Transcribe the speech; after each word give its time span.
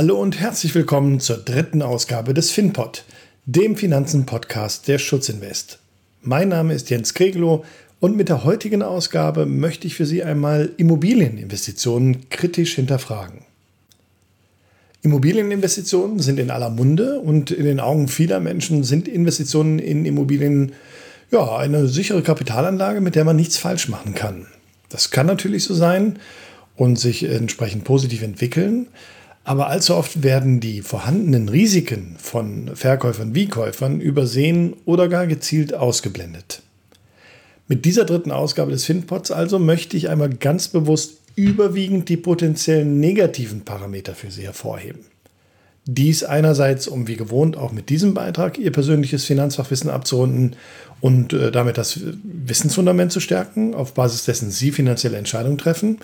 Hallo 0.00 0.18
und 0.18 0.40
herzlich 0.40 0.74
willkommen 0.74 1.20
zur 1.20 1.36
dritten 1.36 1.82
Ausgabe 1.82 2.32
des 2.32 2.50
FinPod, 2.50 3.04
dem 3.44 3.76
Finanzen-Podcast 3.76 4.88
der 4.88 4.96
Schutzinvest. 4.96 5.78
Mein 6.22 6.48
Name 6.48 6.72
ist 6.72 6.88
Jens 6.88 7.12
Kreglow 7.12 7.66
und 8.00 8.16
mit 8.16 8.30
der 8.30 8.44
heutigen 8.44 8.82
Ausgabe 8.82 9.44
möchte 9.44 9.86
ich 9.86 9.96
für 9.96 10.06
Sie 10.06 10.22
einmal 10.22 10.70
Immobilieninvestitionen 10.78 12.30
kritisch 12.30 12.76
hinterfragen. 12.76 13.42
Immobilieninvestitionen 15.02 16.18
sind 16.18 16.40
in 16.40 16.50
aller 16.50 16.70
Munde 16.70 17.20
und 17.20 17.50
in 17.50 17.66
den 17.66 17.78
Augen 17.78 18.08
vieler 18.08 18.40
Menschen 18.40 18.84
sind 18.84 19.06
Investitionen 19.06 19.78
in 19.78 20.06
Immobilien 20.06 20.72
ja 21.30 21.58
eine 21.58 21.88
sichere 21.88 22.22
Kapitalanlage, 22.22 23.02
mit 23.02 23.16
der 23.16 23.26
man 23.26 23.36
nichts 23.36 23.58
falsch 23.58 23.90
machen 23.90 24.14
kann. 24.14 24.46
Das 24.88 25.10
kann 25.10 25.26
natürlich 25.26 25.64
so 25.64 25.74
sein 25.74 26.18
und 26.74 26.98
sich 26.98 27.24
entsprechend 27.24 27.84
positiv 27.84 28.22
entwickeln, 28.22 28.86
aber 29.44 29.68
allzu 29.68 29.94
oft 29.94 30.22
werden 30.22 30.60
die 30.60 30.82
vorhandenen 30.82 31.48
Risiken 31.48 32.16
von 32.18 32.74
Verkäufern 32.74 33.34
wie 33.34 33.48
Käufern 33.48 34.00
übersehen 34.00 34.74
oder 34.84 35.08
gar 35.08 35.26
gezielt 35.26 35.74
ausgeblendet. 35.74 36.62
Mit 37.66 37.84
dieser 37.84 38.04
dritten 38.04 38.32
Ausgabe 38.32 38.72
des 38.72 38.84
FinPods 38.84 39.30
also 39.30 39.58
möchte 39.58 39.96
ich 39.96 40.08
einmal 40.08 40.30
ganz 40.30 40.68
bewusst 40.68 41.18
überwiegend 41.36 42.08
die 42.08 42.16
potenziellen 42.16 43.00
negativen 43.00 43.62
Parameter 43.62 44.14
für 44.14 44.30
Sie 44.30 44.42
hervorheben. 44.42 45.09
Dies 45.92 46.22
einerseits, 46.22 46.86
um 46.86 47.08
wie 47.08 47.16
gewohnt 47.16 47.56
auch 47.56 47.72
mit 47.72 47.88
diesem 47.88 48.14
Beitrag 48.14 48.58
Ihr 48.58 48.70
persönliches 48.70 49.24
Finanzfachwissen 49.24 49.90
abzurunden 49.90 50.54
und 51.00 51.32
äh, 51.32 51.50
damit 51.50 51.78
das 51.78 52.00
Wissensfundament 52.22 53.10
zu 53.10 53.18
stärken, 53.18 53.74
auf 53.74 53.94
Basis 53.94 54.24
dessen 54.24 54.50
Sie 54.50 54.70
finanzielle 54.70 55.16
Entscheidungen 55.16 55.58
treffen. 55.58 55.98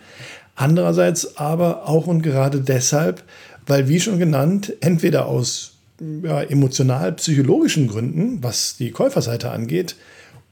Andererseits 0.57 1.37
aber 1.37 1.89
auch 1.89 2.09
und 2.09 2.23
gerade 2.23 2.61
deshalb, 2.61 3.23
weil, 3.67 3.89
wie 3.89 4.01
schon 4.01 4.19
genannt, 4.19 4.73
entweder 4.81 5.27
aus 5.27 5.75
ja, 6.01 6.43
emotional-psychologischen 6.43 7.87
Gründen, 7.87 8.43
was 8.43 8.77
die 8.77 8.91
Käuferseite 8.91 9.51
angeht, 9.51 9.95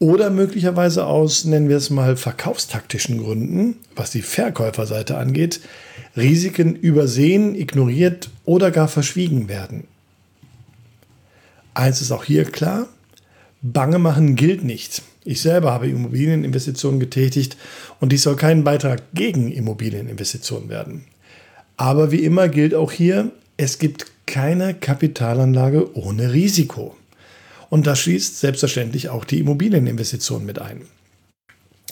oder 0.05 0.29
möglicherweise 0.29 1.07
aus, 1.07 1.47
nennen 1.47 1.71
wir 1.71 1.79
es 1.79 1.89
mal, 1.89 2.19
verkaufstaktischen 2.19 3.25
Gründen, 3.25 3.77
was 3.97 4.11
die 4.11 4.21
Verkäuferseite 4.21 5.17
angeht, 5.17 5.61
Risiken 6.15 6.77
übersehen, 6.77 7.55
ignoriert 7.55 8.29
oder 8.45 8.71
gar 8.71 8.87
verschwiegen 8.87 9.49
werden. 9.49 9.85
Eins 11.73 12.03
ist 12.03 12.13
auch 12.13 12.25
hier 12.25 12.45
klar, 12.45 12.87
Bange 13.63 13.99
machen 13.99 14.37
gilt 14.37 14.63
nicht. 14.63 15.01
Ich 15.25 15.41
selber 15.41 15.73
habe 15.73 15.89
Immobilieninvestitionen 15.89 17.01
getätigt 17.01 17.57
und 17.99 18.13
dies 18.13 18.25
soll 18.25 18.37
kein 18.37 18.63
Beitrag 18.63 19.01
gegen 19.15 19.51
Immobilieninvestitionen 19.51 20.69
werden. 20.69 21.07
Aber 21.79 22.13
wie 22.13 22.25
immer 22.25 22.51
gilt 22.51 22.75
auch 22.75 22.93
hier, 22.93 23.31
es 23.57 23.79
gibt 23.79 24.05
keine 24.27 24.75
Kapitalanlage 24.75 25.97
ohne 25.97 26.35
Risiko. 26.35 26.95
Und 27.75 27.89
das 27.89 27.99
schließt 27.99 28.39
selbstverständlich 28.39 29.09
auch 29.09 29.25
die 29.25 29.41
Immobilieninvestitionen 29.41 30.47
mit 30.47 30.61
ein. 30.61 30.83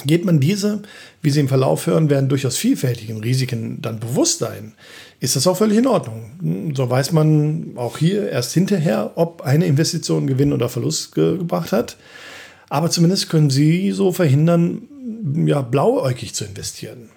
Geht 0.06 0.24
man 0.24 0.38
diese, 0.38 0.82
wie 1.22 1.30
Sie 1.30 1.40
im 1.40 1.48
Verlauf 1.48 1.88
hören 1.88 2.08
werden, 2.08 2.28
durchaus 2.28 2.56
vielfältigen 2.56 3.20
Risiken 3.20 3.82
dann 3.82 3.98
bewusst 3.98 4.38
sein, 4.38 4.74
ist 5.18 5.34
das 5.34 5.48
auch 5.48 5.56
völlig 5.56 5.78
in 5.78 5.88
Ordnung. 5.88 6.72
So 6.76 6.88
weiß 6.88 7.10
man 7.10 7.72
auch 7.74 7.98
hier 7.98 8.30
erst 8.30 8.52
hinterher, 8.52 9.14
ob 9.16 9.42
eine 9.42 9.66
Investition 9.66 10.28
Gewinn 10.28 10.52
oder 10.52 10.68
Verlust 10.68 11.16
ge 11.16 11.36
gebracht 11.36 11.72
hat. 11.72 11.96
Aber 12.68 12.88
zumindest 12.88 13.28
können 13.28 13.50
Sie 13.50 13.90
so 13.90 14.12
verhindern, 14.12 14.82
ja, 15.34 15.62
blauäugig 15.62 16.32
zu 16.32 16.44
investieren. 16.44 17.08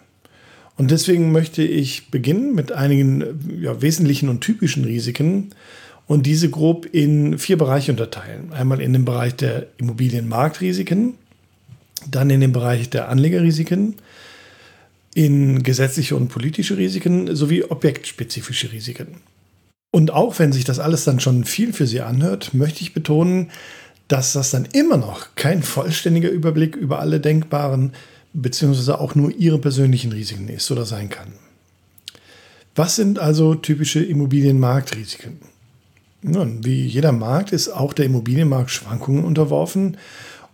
Und 0.76 0.90
deswegen 0.90 1.32
möchte 1.32 1.62
ich 1.62 2.10
beginnen 2.10 2.56
mit 2.56 2.72
einigen 2.72 3.62
ja, 3.62 3.80
wesentlichen 3.84 4.28
und 4.28 4.42
typischen 4.42 4.86
Risiken 4.86 5.52
und 6.08 6.26
diese 6.26 6.50
grob 6.50 6.86
in 6.86 7.38
vier 7.38 7.58
Bereiche 7.58 7.92
unterteilen. 7.92 8.54
Einmal 8.54 8.82
in 8.82 8.94
den 8.94 9.06
Bereich 9.06 9.36
der 9.36 9.68
Immobilienmarktrisiken, 9.78 11.16
dann 12.10 12.30
in 12.30 12.42
den 12.42 12.52
Bereich 12.52 12.90
der 12.90 13.10
Anlegerrisiken, 13.10 13.96
in 15.16 15.64
gesetzliche 15.64 16.16
und 16.16 16.28
politische 16.28 16.78
Risiken 16.78 17.36
sowie 17.36 17.64
objektspezifische 17.64 18.72
Risiken. 18.72 19.22
Und 19.92 20.12
auch 20.12 20.38
wenn 20.40 20.52
sich 20.52 20.66
das 20.66 20.80
alles 20.80 21.06
dann 21.06 21.22
schon 21.22 21.46
viel 21.46 21.72
für 21.72 21.88
Sie 21.88 22.02
anhört, 22.02 22.54
möchte 22.54 22.82
ich 22.82 22.94
betonen, 22.94 23.50
dass 24.10 24.34
das 24.34 24.52
dann 24.52 24.68
immer 24.74 24.98
noch 24.98 25.36
kein 25.36 25.64
vollständiger 25.64 26.30
Überblick 26.30 26.76
über 26.76 27.00
alle 27.00 27.20
denkbaren 27.20 27.94
beziehungsweise 28.34 29.00
auch 29.00 29.16
nur 29.16 29.32
Ihre 29.32 29.58
persönlichen 29.58 30.12
Risiken 30.12 30.50
ist 30.50 30.70
oder 30.70 30.86
sein 30.86 31.10
kann. 31.10 31.34
Was 32.76 32.98
sind 32.98 33.20
also 33.20 33.56
typische 33.56 34.04
Immobilienmarktrisiken? 34.04 35.40
Nun, 36.28 36.66
wie 36.66 36.88
jeder 36.88 37.12
Markt 37.12 37.52
ist 37.52 37.70
auch 37.70 37.94
der 37.94 38.06
Immobilienmarkt 38.06 38.72
Schwankungen 38.72 39.24
unterworfen 39.24 39.98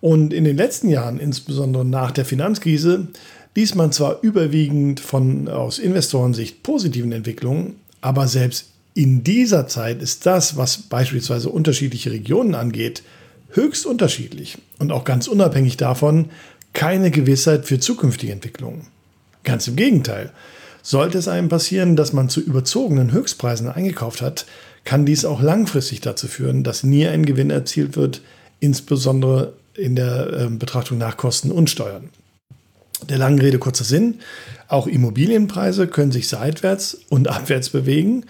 und 0.01 0.33
in 0.33 0.43
den 0.43 0.57
letzten 0.57 0.89
Jahren, 0.89 1.17
insbesondere 1.17 1.85
nach 1.85 2.11
der 2.11 2.25
Finanzkrise, 2.25 3.07
ließ 3.55 3.75
man 3.75 3.93
zwar 3.93 4.21
überwiegend 4.21 4.99
von 4.99 5.47
aus 5.47 5.79
Investorensicht 5.79 6.61
positiven 6.61 7.13
Entwicklungen, 7.13 7.75
aber 8.01 8.27
selbst 8.27 8.65
in 8.95 9.23
dieser 9.23 9.65
Zeit 9.67 10.01
ist 10.01 10.25
das, 10.25 10.57
was 10.57 10.77
beispielsweise 10.77 11.47
unterschiedliche 11.47 12.11
Regionen 12.11 12.53
angeht, 12.53 13.01
höchst 13.51 13.85
unterschiedlich 13.85 14.57
und 14.79 14.91
auch 14.91 15.05
ganz 15.05 15.29
unabhängig 15.29 15.77
davon 15.77 16.25
keine 16.73 17.11
Gewissheit 17.11 17.65
für 17.65 17.79
zukünftige 17.79 18.33
Entwicklungen. 18.33 18.87
Ganz 19.45 19.69
im 19.69 19.77
Gegenteil. 19.77 20.31
Sollte 20.83 21.17
es 21.19 21.29
einem 21.29 21.47
passieren, 21.47 21.95
dass 21.95 22.11
man 22.11 22.27
zu 22.27 22.41
überzogenen 22.41 23.13
Höchstpreisen 23.13 23.69
eingekauft 23.69 24.21
hat, 24.21 24.45
kann 24.83 25.05
dies 25.05 25.25
auch 25.25 25.41
langfristig 25.41 26.01
dazu 26.01 26.27
führen, 26.27 26.63
dass 26.63 26.83
nie 26.83 27.07
ein 27.07 27.25
Gewinn 27.25 27.49
erzielt 27.49 27.95
wird, 27.95 28.21
insbesondere 28.59 29.53
in 29.75 29.95
der 29.95 30.33
äh, 30.33 30.47
Betrachtung 30.47 30.97
nach 30.97 31.17
Kosten 31.17 31.51
und 31.51 31.69
Steuern. 31.69 32.09
Der 33.09 33.17
langen 33.17 33.39
Rede 33.39 33.57
kurzer 33.57 33.83
Sinn, 33.83 34.19
auch 34.67 34.87
Immobilienpreise 34.87 35.87
können 35.87 36.11
sich 36.11 36.27
seitwärts 36.27 36.97
und 37.09 37.27
abwärts 37.27 37.69
bewegen 37.69 38.25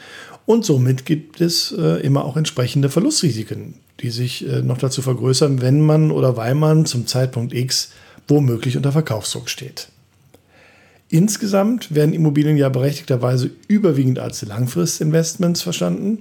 und 0.46 0.66
somit 0.66 1.06
gibt 1.06 1.42
es 1.42 1.74
äh, 1.78 2.02
immer 2.02 2.26
auch 2.26 2.38
entsprechende 2.38 2.90
Verlustrisiken, 2.90 3.76
die 4.00 4.10
sich 4.10 4.48
äh, 4.48 4.62
noch 4.62 4.78
dazu 4.78 5.02
vergrößern, 5.02 5.62
wenn 5.62 5.82
man 5.82 6.12
oder 6.12 6.38
weil 6.38 6.56
man 6.56 6.86
zum 6.86 7.06
Zeitpunkt 7.06 7.54
X 7.54 7.92
womöglich 8.28 8.78
unter 8.78 8.92
Verkaufsdruck 8.92 9.50
steht. 9.50 9.90
Insgesamt 11.12 11.94
werden 11.94 12.14
Immobilien 12.14 12.56
ja 12.56 12.70
berechtigterweise 12.70 13.52
überwiegend 13.68 14.18
als 14.18 14.44
Langfristinvestments 14.44 15.62
verstanden. 15.62 16.20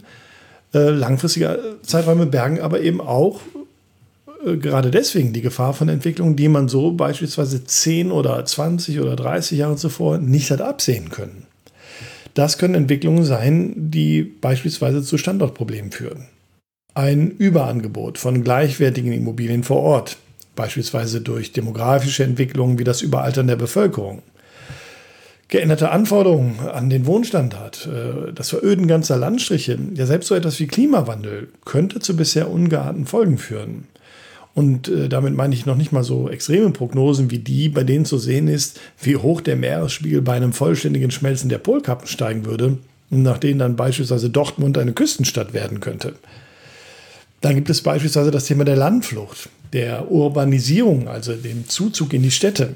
Äh, 0.75 0.91
langfristige 0.91 1.77
Zeiträume 1.83 2.27
bergen 2.27 2.61
aber 2.61 2.81
eben 2.81 3.01
auch 3.01 3.41
äh, 4.45 4.57
gerade 4.57 4.91
deswegen 4.91 5.33
die 5.33 5.43
Gefahr 5.43 5.75
von 5.75 5.89
Entwicklungen, 5.89 6.35
die 6.35 6.49
man 6.49 6.69
so 6.69 6.91
beispielsweise 6.91 7.65
10 7.65 8.11
oder 8.11 8.45
20 8.45 8.99
oder 8.99 9.15
30 9.15 9.59
Jahre 9.59 9.77
zuvor 9.77 10.19
nicht 10.19 10.51
hat 10.51 10.61
absehen 10.61 11.11
können. 11.11 11.47
Das 12.35 12.59
können 12.59 12.75
Entwicklungen 12.75 13.25
sein, 13.25 13.73
die 13.77 14.25
beispielsweise 14.25 15.05
zu 15.05 15.19
Standortproblemen 15.19 15.93
führen. 15.93 16.27
Ein 16.95 17.31
Überangebot 17.31 18.19
von 18.19 18.43
gleichwertigen 18.43 19.13
Immobilien 19.13 19.63
vor 19.63 19.83
Ort, 19.85 20.17
beispielsweise 20.57 21.21
durch 21.21 21.53
demografische 21.53 22.25
Entwicklungen 22.25 22.81
wie 22.81 22.85
das 22.85 23.03
Überaltern 23.03 23.47
der 23.47 23.55
Bevölkerung. 23.55 24.23
Geänderte 25.51 25.91
Anforderungen 25.91 26.61
an 26.73 26.91
den 26.91 27.07
Wohnstandard, 27.07 27.89
äh, 27.89 28.33
das 28.33 28.51
Veröden 28.51 28.87
ganzer 28.87 29.17
Landstriche, 29.17 29.79
ja 29.95 30.07
selbst 30.07 30.29
so 30.29 30.35
etwas 30.35 30.59
wie 30.61 30.67
Klimawandel 30.67 31.49
könnte 31.65 32.01
zu 32.01 32.17
bisher 32.17 32.51
ungeahnten 32.51 33.07
Folgen 33.07 33.39
führen. 33.39 33.85
Und 34.55 34.89
äh, 34.89 35.09
damit 35.09 35.35
meine 35.35 35.55
ich 35.55 35.67
noch 35.67 35.77
nicht 35.77 35.93
mal 35.93 36.05
so 36.05 36.29
extreme 36.29 36.71
Prognosen 36.71 37.31
wie 37.31 37.39
die, 37.39 37.69
bei 37.69 37.85
denen 37.85 38.05
zu 38.05 38.19
sehen 38.19 38.49
ist, 38.49 38.81
wie 39.01 39.17
hoch 39.17 39.41
der 39.41 39.57
Meeresspiegel 39.57 40.23
bei 40.23 40.35
einem 40.35 40.53
vollständigen 40.53 41.11
Schmelzen 41.11 41.49
der 41.49 41.59
Polkappen 41.59 42.09
steigen 42.09 42.47
würde 42.47 42.79
nach 43.11 43.39
denen 43.39 43.59
dann 43.59 43.77
beispielsweise 43.77 44.31
Dortmund 44.31 44.79
eine 44.79 44.93
Küstenstadt 44.93 45.53
werden 45.53 45.81
könnte. 45.81 46.15
Dann 47.41 47.55
gibt 47.57 47.71
es 47.71 47.83
beispielsweise 47.83 48.31
das 48.31 48.45
Thema 48.45 48.65
der 48.65 48.77
Landflucht, 48.77 49.49
der 49.73 50.11
Urbanisierung, 50.11 51.09
also 51.09 51.35
dem 51.35 51.69
Zuzug 51.69 52.13
in 52.13 52.23
die 52.23 52.31
Städte. 52.31 52.75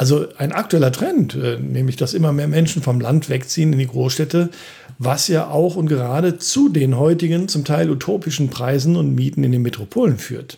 Also 0.00 0.28
ein 0.38 0.52
aktueller 0.52 0.92
Trend, 0.92 1.34
äh, 1.34 1.58
nämlich 1.58 1.96
dass 1.96 2.14
immer 2.14 2.32
mehr 2.32 2.48
Menschen 2.48 2.80
vom 2.80 3.02
Land 3.02 3.28
wegziehen 3.28 3.74
in 3.74 3.78
die 3.78 3.86
Großstädte, 3.86 4.48
was 4.98 5.28
ja 5.28 5.50
auch 5.50 5.76
und 5.76 5.88
gerade 5.88 6.38
zu 6.38 6.70
den 6.70 6.96
heutigen 6.96 7.48
zum 7.48 7.66
Teil 7.66 7.90
utopischen 7.90 8.48
Preisen 8.48 8.96
und 8.96 9.14
Mieten 9.14 9.44
in 9.44 9.52
den 9.52 9.60
Metropolen 9.60 10.16
führt. 10.16 10.56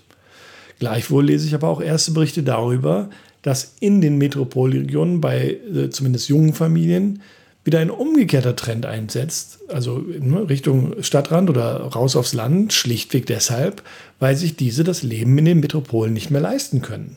Gleichwohl 0.79 1.27
lese 1.27 1.49
ich 1.49 1.57
aber 1.57 1.67
auch 1.67 1.83
erste 1.83 2.13
Berichte 2.13 2.45
darüber, 2.45 3.11
dass 3.43 3.75
in 3.81 4.01
den 4.01 4.17
Metropolregionen 4.17 5.21
bei 5.21 5.59
äh, 5.75 5.91
zumindest 5.91 6.29
jungen 6.29 6.55
Familien 6.55 7.21
wieder 7.65 7.81
ein 7.81 7.91
umgekehrter 7.91 8.55
Trend 8.55 8.87
einsetzt, 8.87 9.59
also 9.67 9.99
in 9.99 10.37
Richtung 10.37 11.03
Stadtrand 11.03 11.51
oder 11.51 11.81
raus 11.81 12.15
aufs 12.15 12.33
Land, 12.33 12.75
schlichtweg 12.75 13.27
deshalb, 13.27 13.83
weil 14.21 14.37
sich 14.37 14.55
diese 14.55 14.85
das 14.85 15.03
Leben 15.03 15.37
in 15.37 15.47
den 15.47 15.59
Metropolen 15.59 16.13
nicht 16.13 16.31
mehr 16.31 16.41
leisten 16.41 16.81
können. 16.81 17.17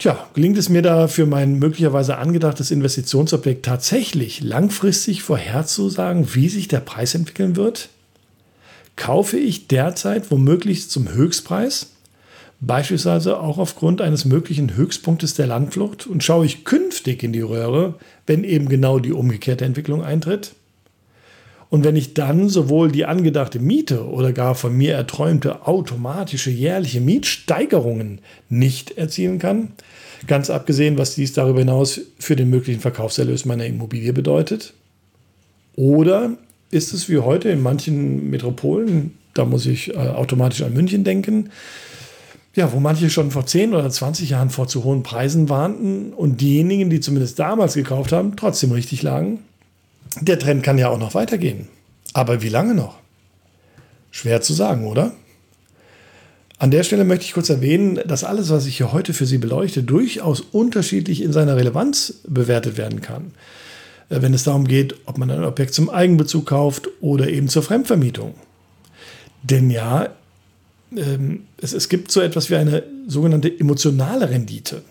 Tja, 0.00 0.30
gelingt 0.32 0.56
es 0.56 0.70
mir 0.70 0.80
da 0.80 1.08
für 1.08 1.26
mein 1.26 1.58
möglicherweise 1.58 2.16
angedachtes 2.16 2.70
Investitionsobjekt 2.70 3.66
tatsächlich 3.66 4.40
langfristig 4.40 5.22
vorherzusagen, 5.22 6.34
wie 6.34 6.48
sich 6.48 6.68
der 6.68 6.80
Preis 6.80 7.14
entwickeln 7.14 7.54
wird? 7.54 7.90
Kaufe 8.96 9.36
ich 9.36 9.68
derzeit 9.68 10.30
womöglich 10.30 10.88
zum 10.88 11.12
Höchstpreis? 11.12 11.90
Beispielsweise 12.60 13.40
auch 13.40 13.58
aufgrund 13.58 14.00
eines 14.00 14.24
möglichen 14.24 14.74
Höchstpunktes 14.74 15.34
der 15.34 15.48
Landflucht 15.48 16.06
und 16.06 16.24
schaue 16.24 16.46
ich 16.46 16.64
künftig 16.64 17.22
in 17.22 17.34
die 17.34 17.42
Röhre, 17.42 17.96
wenn 18.26 18.42
eben 18.42 18.70
genau 18.70 19.00
die 19.00 19.12
umgekehrte 19.12 19.66
Entwicklung 19.66 20.02
eintritt? 20.02 20.54
Und 21.70 21.84
wenn 21.84 21.94
ich 21.94 22.14
dann 22.14 22.48
sowohl 22.48 22.90
die 22.90 23.04
angedachte 23.04 23.60
Miete 23.60 24.04
oder 24.04 24.32
gar 24.32 24.56
von 24.56 24.76
mir 24.76 24.94
erträumte 24.94 25.66
automatische 25.68 26.50
jährliche 26.50 27.00
Mietsteigerungen 27.00 28.18
nicht 28.48 28.98
erzielen 28.98 29.38
kann, 29.38 29.72
ganz 30.26 30.50
abgesehen, 30.50 30.98
was 30.98 31.14
dies 31.14 31.32
darüber 31.32 31.60
hinaus 31.60 32.00
für 32.18 32.34
den 32.34 32.50
möglichen 32.50 32.80
Verkaufserlös 32.80 33.44
meiner 33.44 33.66
Immobilie 33.66 34.12
bedeutet? 34.12 34.74
Oder 35.76 36.32
ist 36.72 36.92
es 36.92 37.08
wie 37.08 37.18
heute 37.18 37.48
in 37.50 37.62
manchen 37.62 38.30
Metropolen, 38.30 39.16
da 39.34 39.44
muss 39.44 39.64
ich 39.64 39.94
äh, 39.94 39.96
automatisch 39.96 40.62
an 40.62 40.74
München 40.74 41.04
denken, 41.04 41.50
ja, 42.56 42.72
wo 42.72 42.80
manche 42.80 43.10
schon 43.10 43.30
vor 43.30 43.46
10 43.46 43.74
oder 43.74 43.88
20 43.88 44.30
Jahren 44.30 44.50
vor 44.50 44.66
zu 44.66 44.82
hohen 44.82 45.04
Preisen 45.04 45.48
warnten 45.48 46.12
und 46.12 46.40
diejenigen, 46.40 46.90
die 46.90 46.98
zumindest 46.98 47.38
damals 47.38 47.74
gekauft 47.74 48.10
haben, 48.10 48.34
trotzdem 48.34 48.72
richtig 48.72 49.02
lagen? 49.02 49.38
Der 50.20 50.38
Trend 50.38 50.62
kann 50.62 50.78
ja 50.78 50.88
auch 50.88 50.98
noch 50.98 51.14
weitergehen. 51.14 51.68
Aber 52.12 52.42
wie 52.42 52.48
lange 52.48 52.74
noch? 52.74 52.98
Schwer 54.10 54.40
zu 54.40 54.52
sagen, 54.52 54.86
oder? 54.86 55.12
An 56.58 56.70
der 56.70 56.82
Stelle 56.82 57.04
möchte 57.04 57.24
ich 57.24 57.32
kurz 57.32 57.48
erwähnen, 57.48 58.00
dass 58.06 58.24
alles, 58.24 58.50
was 58.50 58.66
ich 58.66 58.76
hier 58.76 58.92
heute 58.92 59.14
für 59.14 59.24
Sie 59.24 59.38
beleuchte, 59.38 59.82
durchaus 59.82 60.40
unterschiedlich 60.40 61.22
in 61.22 61.32
seiner 61.32 61.56
Relevanz 61.56 62.20
bewertet 62.28 62.76
werden 62.76 63.00
kann. 63.00 63.32
Äh, 64.10 64.20
wenn 64.20 64.34
es 64.34 64.44
darum 64.44 64.66
geht, 64.68 64.94
ob 65.06 65.16
man 65.16 65.30
ein 65.30 65.44
Objekt 65.44 65.72
zum 65.72 65.88
Eigenbezug 65.88 66.46
kauft 66.46 66.88
oder 67.00 67.28
eben 67.28 67.48
zur 67.48 67.62
Fremdvermietung. 67.62 68.34
Denn 69.42 69.70
ja, 69.70 70.10
ähm, 70.94 71.44
es, 71.62 71.72
es 71.72 71.88
gibt 71.88 72.10
so 72.10 72.20
etwas 72.20 72.50
wie 72.50 72.56
eine 72.56 72.82
sogenannte 73.06 73.58
emotionale 73.58 74.28
Rendite. 74.28 74.82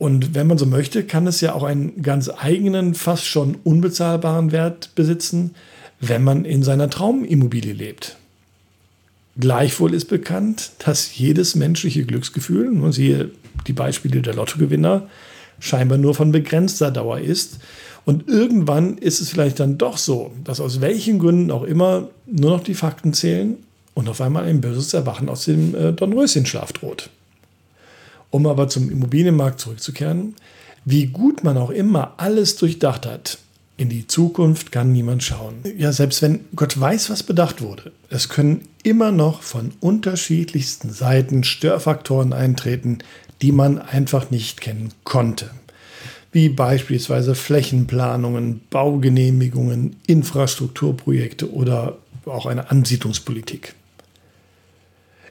Und 0.00 0.34
wenn 0.34 0.46
man 0.46 0.56
so 0.56 0.64
möchte, 0.64 1.04
kann 1.04 1.26
es 1.26 1.42
ja 1.42 1.52
auch 1.52 1.62
einen 1.62 2.00
ganz 2.00 2.30
eigenen, 2.34 2.94
fast 2.94 3.26
schon 3.26 3.58
unbezahlbaren 3.64 4.50
Wert 4.50 4.94
besitzen, 4.94 5.54
wenn 6.00 6.24
man 6.24 6.46
in 6.46 6.62
seiner 6.62 6.88
Traumimmobilie 6.88 7.74
lebt. 7.74 8.16
Gleichwohl 9.38 9.92
ist 9.92 10.06
bekannt, 10.06 10.70
dass 10.78 11.18
jedes 11.18 11.54
menschliche 11.54 12.06
Glücksgefühl, 12.06 12.68
und 12.68 12.92
siehe 12.92 13.30
die 13.66 13.74
Beispiele 13.74 14.22
der 14.22 14.32
Lottogewinner, 14.32 15.06
scheinbar 15.58 15.98
nur 15.98 16.14
von 16.14 16.32
begrenzter 16.32 16.90
Dauer 16.90 17.20
ist. 17.20 17.58
Und 18.06 18.26
irgendwann 18.26 18.96
ist 18.96 19.20
es 19.20 19.28
vielleicht 19.28 19.60
dann 19.60 19.76
doch 19.76 19.98
so, 19.98 20.32
dass 20.44 20.60
aus 20.60 20.80
welchen 20.80 21.18
Gründen 21.18 21.50
auch 21.50 21.64
immer 21.64 22.08
nur 22.24 22.52
noch 22.52 22.64
die 22.64 22.72
Fakten 22.72 23.12
zählen 23.12 23.58
und 23.92 24.08
auf 24.08 24.22
einmal 24.22 24.44
ein 24.44 24.62
böses 24.62 24.94
Erwachen 24.94 25.28
aus 25.28 25.44
dem 25.44 25.74
äh, 25.74 25.92
Dornröschenschlaf 25.92 26.72
droht. 26.72 27.10
Um 28.30 28.46
aber 28.46 28.68
zum 28.68 28.90
Immobilienmarkt 28.90 29.60
zurückzukehren, 29.60 30.34
wie 30.84 31.06
gut 31.06 31.44
man 31.44 31.56
auch 31.58 31.70
immer 31.70 32.14
alles 32.16 32.56
durchdacht 32.56 33.06
hat, 33.06 33.38
in 33.76 33.88
die 33.88 34.06
Zukunft 34.06 34.72
kann 34.72 34.92
niemand 34.92 35.22
schauen. 35.22 35.54
Ja, 35.78 35.90
selbst 35.90 36.20
wenn 36.20 36.40
Gott 36.54 36.78
weiß, 36.78 37.08
was 37.08 37.22
bedacht 37.22 37.62
wurde, 37.62 37.92
es 38.10 38.28
können 38.28 38.68
immer 38.82 39.10
noch 39.10 39.42
von 39.42 39.72
unterschiedlichsten 39.80 40.90
Seiten 40.90 41.44
Störfaktoren 41.44 42.34
eintreten, 42.34 42.98
die 43.40 43.52
man 43.52 43.78
einfach 43.78 44.30
nicht 44.30 44.60
kennen 44.60 44.90
konnte. 45.04 45.50
Wie 46.30 46.50
beispielsweise 46.50 47.34
Flächenplanungen, 47.34 48.60
Baugenehmigungen, 48.70 49.96
Infrastrukturprojekte 50.06 51.50
oder 51.50 51.96
auch 52.26 52.46
eine 52.46 52.70
Ansiedlungspolitik. 52.70 53.74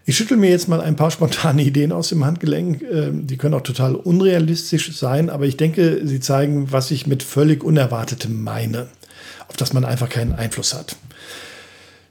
Ich 0.06 0.18
schüttel 0.18 0.38
mir 0.38 0.50
jetzt 0.50 0.68
mal 0.68 0.82
ein 0.82 0.96
paar 0.96 1.12
spontane 1.12 1.62
Ideen 1.62 1.92
aus 1.92 2.10
dem 2.10 2.26
Handgelenk. 2.26 2.82
Ähm, 2.82 3.28
die 3.28 3.38
können 3.38 3.54
auch 3.54 3.62
total 3.62 3.96
unrealistisch 3.96 4.98
sein, 4.98 5.30
aber 5.30 5.46
ich 5.46 5.58
denke, 5.58 6.02
sie 6.04 6.20
zeigen, 6.20 6.72
was 6.72 6.92
ich 6.92 7.06
mit 7.06 7.24
völlig 7.24 7.64
Unerwartetem 7.64 8.44
meine, 8.44 8.88
auf 9.48 9.58
das 9.58 9.74
man 9.74 9.86
einfach 9.86 10.10
keinen 10.10 10.34
Einfluss 10.34 10.74
hat. 10.74 10.96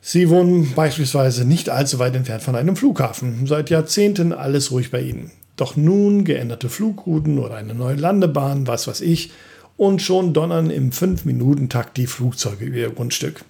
Sie 0.00 0.30
wohnen 0.30 0.72
beispielsweise 0.74 1.44
nicht 1.44 1.70
allzu 1.70 1.98
weit 1.98 2.14
entfernt 2.14 2.42
von 2.42 2.56
einem 2.56 2.76
Flughafen. 2.76 3.46
Seit 3.46 3.68
Jahrzehnten 3.68 4.32
alles 4.32 4.70
ruhig 4.70 4.90
bei 4.90 5.02
Ihnen. 5.02 5.32
Doch 5.56 5.76
nun 5.76 6.24
geänderte 6.24 6.68
Flugrouten 6.68 7.38
oder 7.38 7.56
eine 7.56 7.74
neue 7.74 7.96
Landebahn, 7.96 8.66
was 8.66 8.86
weiß 8.86 9.00
ich, 9.00 9.32
und 9.76 10.00
schon 10.00 10.32
donnern 10.32 10.70
im 10.70 10.92
5-Minuten-Takt 10.92 11.96
die 11.96 12.06
Flugzeuge 12.06 12.64
über 12.64 12.76
Ihr 12.76 12.90
Grundstück. 12.90 13.44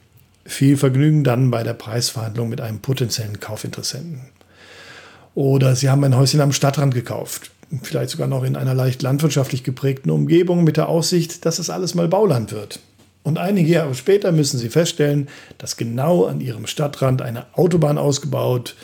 Viel 0.49 0.79
Vergnügen 0.79 1.25
dann 1.25 1.51
bei 1.51 1.63
der 1.63 1.75
Preisverhandlung 1.75 2.49
mit 2.49 2.63
einem 2.63 2.81
potenziellen 2.81 3.39
Kaufinteressenten. 3.39 4.23
Oder 5.35 5.77
Sie 5.77 5.91
haben 5.91 6.03
ein 6.05 6.17
Häuschen 6.17 6.41
am 6.41 6.53
Stadtrand 6.53 6.95
gekauft, 6.95 7.51
vielleicht 7.83 8.09
sogar 8.09 8.29
noch 8.29 8.45
in 8.45 8.57
einer 8.57 8.73
leicht 8.73 9.03
landwirtschaftlich 9.03 9.63
geprägten 9.63 10.09
Umgebung 10.09 10.65
mit 10.65 10.79
der 10.79 10.89
Aussicht, 10.89 11.45
dass 11.45 11.59
es 11.59 11.69
alles 11.69 11.95
mal 11.95 12.09
Bauland 12.09 12.51
wird. 12.53 12.81
Und 13.25 13.37
einige 13.37 13.71
Jahre 13.71 13.95
später 13.95 14.33
müssen 14.33 14.59
Sie 14.59 14.71
feststellen, 14.71 15.29
dass 15.59 15.77
genau 15.77 16.25
an 16.25 16.41
Ihrem 16.41 16.67
Stadtrand 16.67 17.21
eine 17.21 17.45
Autobahn 17.53 17.99
ausgebaut 17.99 18.75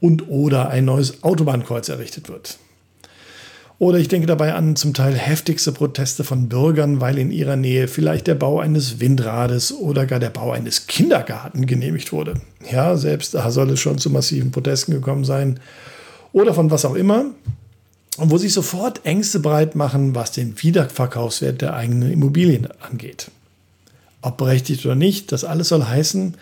und 0.00 0.26
oder 0.26 0.70
ein 0.70 0.86
neues 0.86 1.22
Autobahnkreuz 1.22 1.90
errichtet 1.90 2.30
wird. 2.30 2.56
Oder 3.80 3.96
ich 3.96 4.08
denke 4.08 4.26
dabei 4.26 4.52
an 4.52 4.76
zum 4.76 4.92
Teil 4.92 5.14
heftigste 5.14 5.72
Proteste 5.72 6.22
von 6.22 6.50
Bürgern, 6.50 7.00
weil 7.00 7.16
in 7.16 7.30
ihrer 7.30 7.56
Nähe 7.56 7.88
vielleicht 7.88 8.26
der 8.26 8.34
Bau 8.34 8.60
eines 8.60 9.00
Windrades 9.00 9.72
oder 9.72 10.04
gar 10.04 10.18
der 10.18 10.28
Bau 10.28 10.52
eines 10.52 10.86
Kindergarten 10.86 11.64
genehmigt 11.64 12.12
wurde. 12.12 12.34
Ja, 12.70 12.98
selbst 12.98 13.32
da 13.32 13.50
soll 13.50 13.70
es 13.70 13.80
schon 13.80 13.96
zu 13.96 14.10
massiven 14.10 14.50
Protesten 14.50 14.92
gekommen 14.92 15.24
sein 15.24 15.60
oder 16.34 16.52
von 16.52 16.70
was 16.70 16.84
auch 16.84 16.94
immer. 16.94 17.24
Und 18.18 18.30
wo 18.30 18.36
sich 18.36 18.52
sofort 18.52 19.06
Ängste 19.06 19.40
breit 19.40 19.74
machen, 19.74 20.14
was 20.14 20.32
den 20.32 20.62
Wiederverkaufswert 20.62 21.62
der 21.62 21.72
eigenen 21.72 22.12
Immobilien 22.12 22.68
angeht. 22.82 23.30
Ob 24.20 24.36
berechtigt 24.36 24.84
oder 24.84 24.94
nicht, 24.94 25.32
das 25.32 25.42
alles 25.42 25.68
soll 25.68 25.84
heißen, 25.84 26.34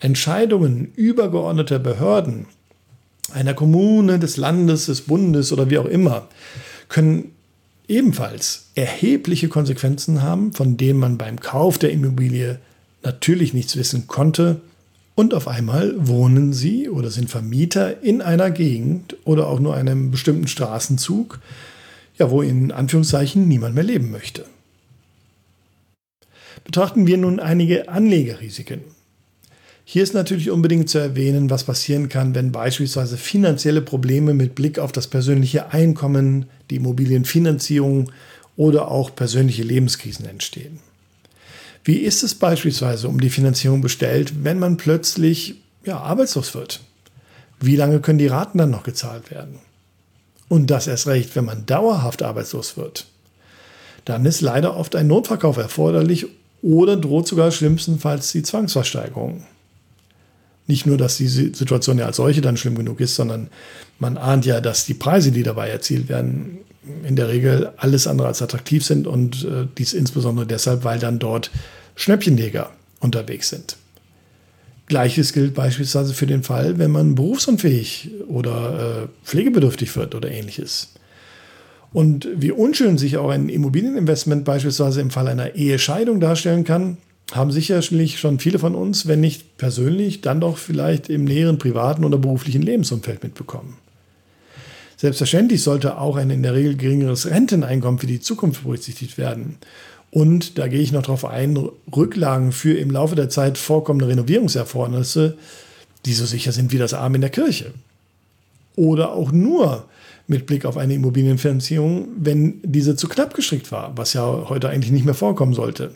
Entscheidungen 0.00 0.92
übergeordneter 0.96 1.78
Behörden, 1.78 2.46
einer 3.34 3.52
Kommune, 3.52 4.18
des 4.18 4.38
Landes, 4.38 4.86
des 4.86 5.02
Bundes 5.02 5.52
oder 5.52 5.68
wie 5.68 5.76
auch 5.76 5.84
immer, 5.84 6.28
können 6.88 7.32
ebenfalls 7.88 8.66
erhebliche 8.74 9.48
Konsequenzen 9.48 10.22
haben, 10.22 10.52
von 10.52 10.76
denen 10.76 10.98
man 10.98 11.18
beim 11.18 11.40
Kauf 11.40 11.78
der 11.78 11.92
Immobilie 11.92 12.58
natürlich 13.02 13.54
nichts 13.54 13.76
wissen 13.76 14.06
konnte 14.06 14.60
und 15.14 15.32
auf 15.32 15.48
einmal 15.48 15.94
wohnen 15.96 16.52
sie 16.52 16.88
oder 16.88 17.10
sind 17.10 17.30
Vermieter 17.30 18.02
in 18.02 18.20
einer 18.20 18.50
Gegend 18.50 19.16
oder 19.24 19.46
auch 19.48 19.60
nur 19.60 19.74
einem 19.74 20.10
bestimmten 20.10 20.46
Straßenzug, 20.46 21.40
ja, 22.18 22.30
wo 22.30 22.42
in 22.42 22.70
Anführungszeichen 22.70 23.48
niemand 23.48 23.74
mehr 23.74 23.84
leben 23.84 24.10
möchte. 24.10 24.44
Betrachten 26.64 27.06
wir 27.06 27.16
nun 27.16 27.40
einige 27.40 27.88
Anlegerrisiken. 27.88 28.80
Hier 29.88 30.02
ist 30.02 30.14
natürlich 30.14 30.50
unbedingt 30.50 30.90
zu 30.90 30.98
erwähnen, 30.98 31.48
was 31.48 31.62
passieren 31.62 32.08
kann, 32.08 32.34
wenn 32.34 32.50
beispielsweise 32.50 33.16
finanzielle 33.16 33.80
Probleme 33.80 34.34
mit 34.34 34.56
Blick 34.56 34.80
auf 34.80 34.90
das 34.90 35.06
persönliche 35.06 35.70
Einkommen, 35.72 36.46
die 36.70 36.76
Immobilienfinanzierung 36.76 38.10
oder 38.56 38.90
auch 38.90 39.14
persönliche 39.14 39.62
Lebenskrisen 39.62 40.26
entstehen. 40.26 40.80
Wie 41.84 41.98
ist 41.98 42.24
es 42.24 42.34
beispielsweise 42.34 43.06
um 43.06 43.20
die 43.20 43.30
Finanzierung 43.30 43.80
bestellt, 43.80 44.42
wenn 44.42 44.58
man 44.58 44.76
plötzlich 44.76 45.62
ja, 45.84 46.00
arbeitslos 46.00 46.52
wird? 46.56 46.80
Wie 47.60 47.76
lange 47.76 48.00
können 48.00 48.18
die 48.18 48.26
Raten 48.26 48.58
dann 48.58 48.70
noch 48.70 48.82
gezahlt 48.82 49.30
werden? 49.30 49.60
Und 50.48 50.66
das 50.66 50.88
erst 50.88 51.06
recht, 51.06 51.36
wenn 51.36 51.44
man 51.44 51.64
dauerhaft 51.64 52.24
arbeitslos 52.24 52.76
wird. 52.76 53.06
Dann 54.04 54.26
ist 54.26 54.40
leider 54.40 54.76
oft 54.76 54.96
ein 54.96 55.06
Notverkauf 55.06 55.58
erforderlich 55.58 56.26
oder 56.60 56.96
droht 56.96 57.28
sogar 57.28 57.52
schlimmstenfalls 57.52 58.32
die 58.32 58.42
Zwangsversteigerung. 58.42 59.44
Nicht 60.66 60.86
nur, 60.86 60.98
dass 60.98 61.16
die 61.16 61.28
Situation 61.28 61.98
ja 61.98 62.06
als 62.06 62.16
solche 62.16 62.40
dann 62.40 62.56
schlimm 62.56 62.74
genug 62.74 63.00
ist, 63.00 63.14
sondern 63.14 63.48
man 63.98 64.16
ahnt 64.16 64.44
ja, 64.46 64.60
dass 64.60 64.84
die 64.84 64.94
Preise, 64.94 65.30
die 65.30 65.42
dabei 65.42 65.68
erzielt 65.68 66.08
werden, 66.08 66.58
in 67.04 67.16
der 67.16 67.28
Regel 67.28 67.72
alles 67.76 68.06
andere 68.06 68.28
als 68.28 68.42
attraktiv 68.42 68.84
sind 68.84 69.06
und 69.06 69.44
äh, 69.44 69.66
dies 69.78 69.92
insbesondere 69.92 70.46
deshalb, 70.46 70.84
weil 70.84 70.98
dann 70.98 71.18
dort 71.18 71.50
Schnäppchenjäger 71.94 72.70
unterwegs 73.00 73.48
sind. 73.48 73.76
Gleiches 74.86 75.32
gilt 75.32 75.54
beispielsweise 75.54 76.14
für 76.14 76.26
den 76.26 76.44
Fall, 76.44 76.78
wenn 76.78 76.92
man 76.92 77.16
berufsunfähig 77.16 78.10
oder 78.28 79.02
äh, 79.04 79.26
pflegebedürftig 79.26 79.96
wird 79.96 80.14
oder 80.14 80.30
ähnliches. 80.30 80.90
Und 81.92 82.28
wie 82.36 82.52
unschön 82.52 82.98
sich 82.98 83.16
auch 83.16 83.30
ein 83.30 83.48
Immobilieninvestment 83.48 84.44
beispielsweise 84.44 85.00
im 85.00 85.10
Fall 85.10 85.28
einer 85.28 85.54
Ehescheidung 85.54 86.20
darstellen 86.20 86.64
kann, 86.64 86.98
haben 87.32 87.50
sicherlich 87.50 88.18
schon 88.20 88.38
viele 88.38 88.58
von 88.58 88.74
uns, 88.74 89.06
wenn 89.06 89.20
nicht 89.20 89.56
persönlich, 89.58 90.20
dann 90.20 90.40
doch 90.40 90.58
vielleicht 90.58 91.08
im 91.08 91.24
näheren 91.24 91.58
privaten 91.58 92.04
oder 92.04 92.18
beruflichen 92.18 92.62
Lebensumfeld 92.62 93.22
mitbekommen. 93.22 93.76
Selbstverständlich 94.96 95.62
sollte 95.62 95.98
auch 95.98 96.16
ein 96.16 96.30
in 96.30 96.42
der 96.42 96.54
Regel 96.54 96.76
geringeres 96.76 97.26
Renteneinkommen 97.26 97.98
für 97.98 98.06
die 98.06 98.20
Zukunft 98.20 98.62
berücksichtigt 98.62 99.18
werden. 99.18 99.56
Und 100.10 100.56
da 100.56 100.68
gehe 100.68 100.80
ich 100.80 100.92
noch 100.92 101.02
darauf 101.02 101.24
ein, 101.24 101.68
Rücklagen 101.94 102.52
für 102.52 102.78
im 102.78 102.90
Laufe 102.90 103.16
der 103.16 103.28
Zeit 103.28 103.58
vorkommende 103.58 104.08
Renovierungserfordernisse, 104.08 105.36
die 106.06 106.14
so 106.14 106.24
sicher 106.24 106.52
sind 106.52 106.72
wie 106.72 106.78
das 106.78 106.94
Arm 106.94 107.14
in 107.16 107.20
der 107.20 107.30
Kirche. 107.30 107.72
Oder 108.76 109.12
auch 109.12 109.32
nur 109.32 109.84
mit 110.26 110.46
Blick 110.46 110.64
auf 110.64 110.76
eine 110.76 110.94
Immobilienfinanzierung, 110.94 112.08
wenn 112.18 112.60
diese 112.62 112.96
zu 112.96 113.08
knapp 113.08 113.34
gestrickt 113.34 113.70
war, 113.70 113.96
was 113.96 114.12
ja 114.12 114.48
heute 114.48 114.68
eigentlich 114.68 114.92
nicht 114.92 115.04
mehr 115.04 115.14
vorkommen 115.14 115.54
sollte. 115.54 115.92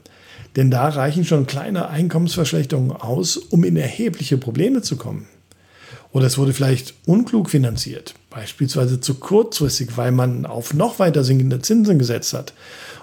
Denn 0.57 0.71
da 0.71 0.89
reichen 0.89 1.25
schon 1.25 1.47
kleine 1.47 1.89
Einkommensverschlechterungen 1.89 2.93
aus, 2.93 3.37
um 3.37 3.65
in 3.65 3.77
erhebliche 3.77 4.37
Probleme 4.37 4.83
zu 4.83 4.97
kommen. 4.97 5.27
Oder 6.13 6.27
es 6.27 6.39
wurde 6.39 6.53
vielleicht 6.53 6.95
unklug 7.07 7.51
finanziert, 7.51 8.15
beispielsweise 8.31 9.01
zu 9.01 9.15
kurzfristig, 9.15 9.97
weil 9.97 10.11
man 10.11 10.45
auf 10.45 10.75
noch 10.75 10.99
weiter 10.99 11.23
sinkende 11.23 11.61
Zinsen 11.61 12.01
gesetzt 12.01 12.33
hat. 12.33 12.53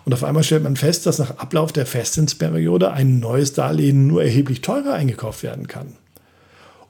Und 0.04 0.14
auf 0.14 0.26
einmal 0.26 0.44
stellt 0.44 0.64
man 0.64 0.76
fest, 0.76 1.06
dass 1.06 1.20
nach 1.20 1.38
Ablauf 1.38 1.72
der 1.72 1.86
Festzinsperiode 1.86 2.92
ein 2.92 3.20
neues 3.20 3.54
Darlehen 3.54 4.08
nur 4.08 4.24
erheblich 4.24 4.62
teurer 4.62 4.94
eingekauft 4.94 5.44
werden 5.44 5.68
kann. 5.68 5.94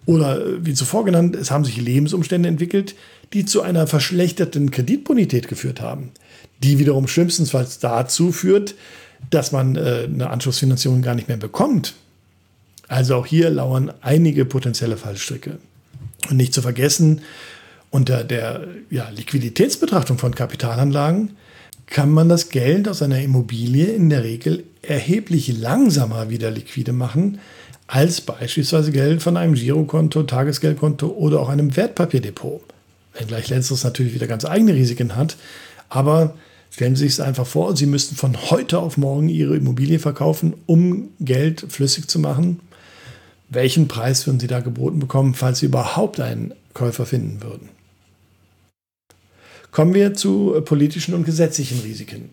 Oder 0.08 0.66
wie 0.66 0.74
zuvor 0.74 1.06
genannt, 1.06 1.36
es 1.36 1.52
haben 1.52 1.66
sich 1.66 1.78
Lebensumstände 1.78 2.48
entwickelt, 2.48 2.96
die 3.34 3.46
zu 3.46 3.62
einer 3.62 3.88
verschlechterten 3.88 4.72
Kreditbonität 4.72 5.48
geführt 5.48 5.82
haben, 5.82 6.12
die 6.64 6.80
wiederum 6.80 7.08
schlimmstenfalls 7.08 7.80
dazu 7.80 8.32
führt, 8.32 8.76
dass 9.30 9.52
man 9.52 9.76
äh, 9.76 10.04
eine 10.06 10.30
Anschlussfinanzierung 10.30 11.02
gar 11.02 11.16
nicht 11.16 11.28
mehr 11.28 11.38
bekommt. 11.38 11.94
Also 12.88 13.16
auch 13.16 13.26
hier 13.26 13.50
lauern 13.50 13.92
einige 14.02 14.46
potenzielle 14.46 14.98
Fallstricke. 14.98 15.58
Und 16.30 16.38
nicht 16.38 16.54
zu 16.54 16.62
vergessen, 16.62 17.22
unter 17.90 18.24
der 18.24 18.68
ja, 18.90 19.10
Liquiditätsbetrachtung 19.10 20.18
von 20.18 20.36
Kapitalanlagen 20.36 21.32
kann 21.86 22.12
man 22.12 22.28
das 22.28 22.50
Geld 22.50 22.88
aus 22.88 23.02
einer 23.02 23.22
Immobilie 23.22 23.88
in 23.88 24.10
der 24.10 24.24
Regel 24.24 24.66
erheblich 24.82 25.58
langsamer 25.58 26.30
wieder 26.30 26.52
liquide 26.52 26.92
machen, 26.92 27.40
als 27.88 28.20
beispielsweise 28.20 28.92
Geld 28.92 29.24
von 29.24 29.38
einem 29.38 29.54
Girokonto, 29.54 30.24
Tagesgeldkonto 30.24 31.08
oder 31.08 31.40
auch 31.40 31.50
einem 31.50 31.76
Wertpapierdepot. 31.76 32.62
Wenngleich 33.18 33.50
letzteres 33.50 33.84
natürlich 33.84 34.14
wieder 34.14 34.28
ganz 34.28 34.46
eigene 34.46 34.74
Risiken 34.74 35.16
hat. 35.16 35.38
Aber 35.90 36.36
stellen 36.70 36.96
Sie 36.96 37.04
sich 37.04 37.14
es 37.14 37.20
einfach 37.20 37.48
vor, 37.48 37.76
Sie 37.76 37.86
müssten 37.86 38.16
von 38.16 38.50
heute 38.50 38.80
auf 38.80 38.98
morgen 38.98 39.30
Ihre 39.30 39.56
Immobilie 39.56 40.00
verkaufen, 40.00 40.54
um 40.66 41.10
Geld 41.20 41.66
flüssig 41.70 42.08
zu 42.08 42.20
machen. 42.20 42.60
Welchen 43.50 43.88
Preis 43.88 44.28
würden 44.28 44.40
Sie 44.40 44.48
da 44.48 44.60
geboten 44.60 45.00
bekommen, 45.00 45.34
falls 45.34 45.60
Sie 45.60 45.68
überhaupt 45.68 46.20
einen 46.20 46.54
Käufer 46.74 47.06
finden 47.06 47.42
würden? 47.42 47.70
Kommen 49.72 49.94
wir 49.94 50.14
zu 50.14 50.62
politischen 50.66 51.14
und 51.14 51.24
gesetzlichen 51.24 51.80
Risiken. 51.82 52.30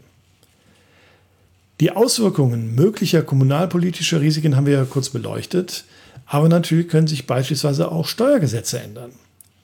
Die 1.81 1.91
Auswirkungen 1.91 2.75
möglicher 2.75 3.23
kommunalpolitischer 3.23 4.21
Risiken 4.21 4.57
haben 4.57 4.67
wir 4.67 4.75
ja 4.75 4.85
kurz 4.85 5.11
beleuchtet, 5.11 5.85
aber 6.26 6.49
natürlich 6.49 6.88
können 6.88 7.09
sich 7.09 7.26
beispielsweise 7.26 7.91
auch 7.91 8.07
Steuergesetze 8.07 8.81
ändern. 8.81 9.11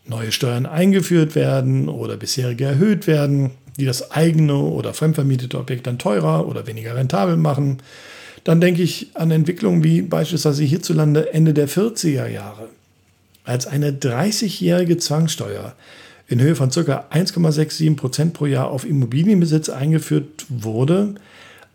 Neue 0.06 0.32
Steuern 0.32 0.66
eingeführt 0.66 1.34
werden 1.34 1.88
oder 1.88 2.16
bisherige 2.16 2.64
erhöht 2.64 3.06
werden, 3.06 3.50
die 3.78 3.84
das 3.84 4.10
eigene 4.10 4.56
oder 4.56 4.94
fremdvermietete 4.94 5.58
Objekt 5.58 5.86
dann 5.86 5.98
teurer 5.98 6.46
oder 6.46 6.66
weniger 6.66 6.96
rentabel 6.96 7.36
machen. 7.36 7.78
Dann 8.44 8.60
denke 8.60 8.82
ich 8.82 9.10
an 9.14 9.30
Entwicklungen 9.30 9.84
wie 9.84 10.02
beispielsweise 10.02 10.64
hierzulande 10.64 11.32
Ende 11.32 11.54
der 11.54 11.68
40er 11.68 12.26
Jahre, 12.26 12.68
als 13.44 13.66
eine 13.66 13.92
30-jährige 13.92 14.96
Zwangssteuer 14.96 15.74
in 16.28 16.40
Höhe 16.40 16.54
von 16.54 16.70
ca. 16.70 17.06
1,67 17.10 17.96
Prozent 17.96 18.32
pro 18.34 18.46
Jahr 18.46 18.70
auf 18.70 18.86
Immobilienbesitz 18.86 19.68
eingeführt 19.68 20.46
wurde, 20.48 21.16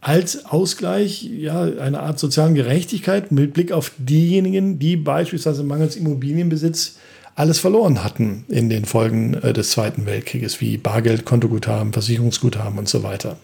als 0.01 0.45
Ausgleich, 0.45 1.23
ja, 1.23 1.63
eine 1.63 1.99
Art 1.99 2.19
sozialen 2.19 2.55
Gerechtigkeit 2.55 3.31
mit 3.31 3.53
Blick 3.53 3.71
auf 3.71 3.91
diejenigen, 3.97 4.77
die 4.79 4.97
beispielsweise 4.97 5.63
mangels 5.63 5.95
Immobilienbesitz 5.95 6.97
alles 7.35 7.59
verloren 7.59 8.03
hatten 8.03 8.45
in 8.47 8.69
den 8.69 8.85
Folgen 8.85 9.33
äh, 9.35 9.53
des 9.53 9.71
Zweiten 9.71 10.05
Weltkrieges, 10.05 10.61
wie 10.61 10.77
Bargeld, 10.77 11.25
Kontoguthaben, 11.25 11.93
Versicherungsguthaben 11.93 12.79
und 12.79 12.87
so 12.87 13.03
weiter. 13.03 13.37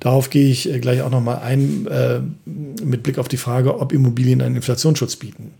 Darauf 0.00 0.30
gehe 0.30 0.48
ich 0.48 0.72
äh, 0.72 0.78
gleich 0.78 1.02
auch 1.02 1.10
nochmal 1.10 1.40
ein, 1.40 1.86
äh, 1.88 2.20
mit 2.44 3.02
Blick 3.02 3.18
auf 3.18 3.28
die 3.28 3.36
Frage, 3.36 3.78
ob 3.80 3.92
Immobilien 3.92 4.40
einen 4.40 4.56
Inflationsschutz 4.56 5.16
bieten. 5.16 5.52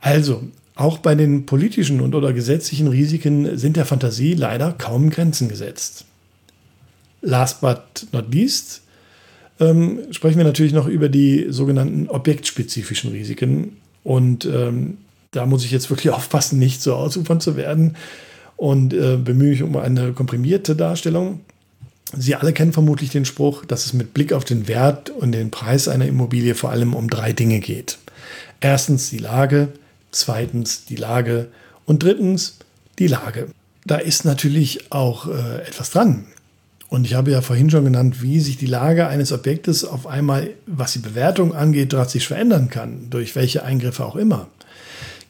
Also, 0.00 0.44
auch 0.74 0.98
bei 0.98 1.14
den 1.14 1.46
politischen 1.46 2.00
und 2.00 2.14
oder 2.14 2.32
gesetzlichen 2.32 2.88
Risiken 2.88 3.58
sind 3.58 3.76
der 3.76 3.84
Fantasie 3.84 4.34
leider 4.34 4.72
kaum 4.72 5.10
Grenzen 5.10 5.48
gesetzt. 5.48 6.06
Last 7.20 7.60
but 7.60 8.06
not 8.12 8.32
least 8.32 8.82
ähm, 9.60 10.00
sprechen 10.10 10.38
wir 10.38 10.44
natürlich 10.44 10.72
noch 10.72 10.88
über 10.88 11.08
die 11.08 11.46
sogenannten 11.50 12.08
objektspezifischen 12.08 13.12
Risiken. 13.12 13.76
Und 14.02 14.44
ähm, 14.46 14.98
da 15.32 15.46
muss 15.46 15.64
ich 15.64 15.72
jetzt 15.72 15.90
wirklich 15.90 16.10
aufpassen, 16.14 16.58
nicht 16.58 16.80
so 16.80 16.94
ausufern 16.94 17.40
zu 17.40 17.56
werden 17.56 17.96
und 18.56 18.94
äh, 18.94 19.16
bemühe 19.16 19.50
mich 19.50 19.62
um 19.62 19.76
eine 19.76 20.12
komprimierte 20.12 20.76
Darstellung. 20.76 21.40
Sie 22.16 22.34
alle 22.34 22.52
kennen 22.52 22.72
vermutlich 22.72 23.10
den 23.10 23.24
Spruch, 23.24 23.64
dass 23.64 23.86
es 23.86 23.94
mit 23.94 24.14
Blick 24.14 24.32
auf 24.32 24.44
den 24.44 24.68
Wert 24.68 25.10
und 25.10 25.32
den 25.32 25.50
Preis 25.50 25.88
einer 25.88 26.06
Immobilie 26.06 26.54
vor 26.54 26.70
allem 26.70 26.94
um 26.94 27.08
drei 27.08 27.32
Dinge 27.32 27.60
geht. 27.60 27.98
Erstens 28.60 29.10
die 29.10 29.18
Lage, 29.18 29.68
zweitens 30.10 30.84
die 30.84 30.96
Lage 30.96 31.48
und 31.86 32.02
drittens 32.02 32.58
die 32.98 33.06
Lage. 33.06 33.48
Da 33.84 33.96
ist 33.96 34.24
natürlich 34.24 34.92
auch 34.92 35.26
äh, 35.26 35.62
etwas 35.66 35.90
dran. 35.90 36.26
Und 36.88 37.06
ich 37.06 37.14
habe 37.14 37.30
ja 37.30 37.40
vorhin 37.40 37.70
schon 37.70 37.84
genannt, 37.84 38.20
wie 38.20 38.38
sich 38.38 38.58
die 38.58 38.66
Lage 38.66 39.08
eines 39.08 39.32
Objektes 39.32 39.82
auf 39.82 40.06
einmal, 40.06 40.50
was 40.66 40.92
die 40.92 40.98
Bewertung 40.98 41.54
angeht, 41.54 41.94
drastisch 41.94 42.28
verändern 42.28 42.68
kann, 42.68 43.08
durch 43.08 43.34
welche 43.34 43.64
Eingriffe 43.64 44.04
auch 44.04 44.14
immer. 44.14 44.48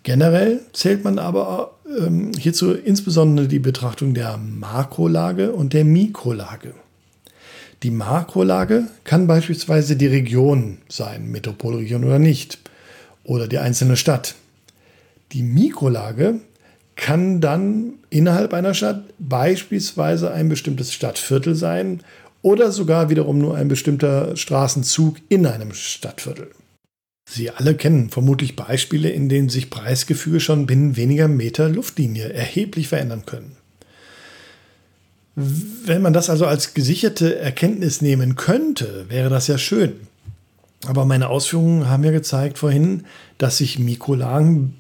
Generell 0.03 0.61
zählt 0.73 1.05
man 1.05 1.19
aber 1.19 1.77
ähm, 1.99 2.33
hierzu 2.37 2.73
insbesondere 2.73 3.47
die 3.47 3.61
Betrachtung 3.61 4.15
der 4.15 4.37
Makrolage 4.37 5.53
und 5.53 5.73
der 5.73 5.85
Mikrolage. 5.85 6.75
Die 7.83 7.91
Makrolage 7.91 8.85
kann 9.05 9.27
beispielsweise 9.27 9.97
die 9.97 10.07
Region 10.07 10.79
sein, 10.89 11.31
Metropolregion 11.31 12.05
oder 12.05 12.19
nicht, 12.19 12.59
oder 13.25 13.49
die 13.49 13.59
einzelne 13.59 13.97
Stadt. 13.97 14.35
Die 15.33 15.43
Mikrolage 15.43 16.41
kann 16.97 17.41
dann 17.41 17.95
innerhalb 18.11 18.55
einer 18.55 18.75
Stadt 18.75 19.05
beispielsweise 19.19 20.33
ein 20.33 20.49
bestimmtes 20.49 20.93
Stadtviertel 20.93 21.55
sein 21.55 22.01
oder 22.43 22.73
sogar 22.73 23.09
wiederum 23.09 23.39
nur 23.39 23.57
ein 23.57 23.69
bestimmter 23.69 24.37
Straßenzug 24.37 25.17
in 25.29 25.47
einem 25.47 25.73
Stadtviertel. 25.73 26.51
Sie 27.35 27.51
alle 27.51 27.75
kennen 27.75 28.11
vermutlich 28.11 28.57
Beispiele, 28.57 29.09
in 29.09 29.31
denen 29.31 29.49
sich 29.49 29.71
Preisgefüge 29.71 30.39
schon 30.39 30.67
binnen 30.67 30.97
weniger 30.97 31.29
Meter 31.29 31.71
Luftlinie 31.71 32.31
erheblich 32.31 32.89
verändern 32.89 33.25
können. 33.25 33.57
Wenn 35.35 36.03
man 36.03 36.13
das 36.13 36.29
also 36.29 36.45
als 36.45 36.75
gesicherte 36.75 37.39
Erkenntnis 37.39 38.03
nehmen 38.03 38.37
könnte, 38.37 39.07
wäre 39.09 39.31
das 39.31 39.47
ja 39.47 39.57
schön. 39.57 39.95
Aber 40.85 41.07
meine 41.07 41.31
Ausführungen 41.31 41.89
haben 41.89 42.05
ja 42.05 42.11
gezeigt 42.11 42.59
vorhin, 42.59 43.05
dass 43.39 43.57
sich 43.59 43.79
Mikrolagen 43.79 44.75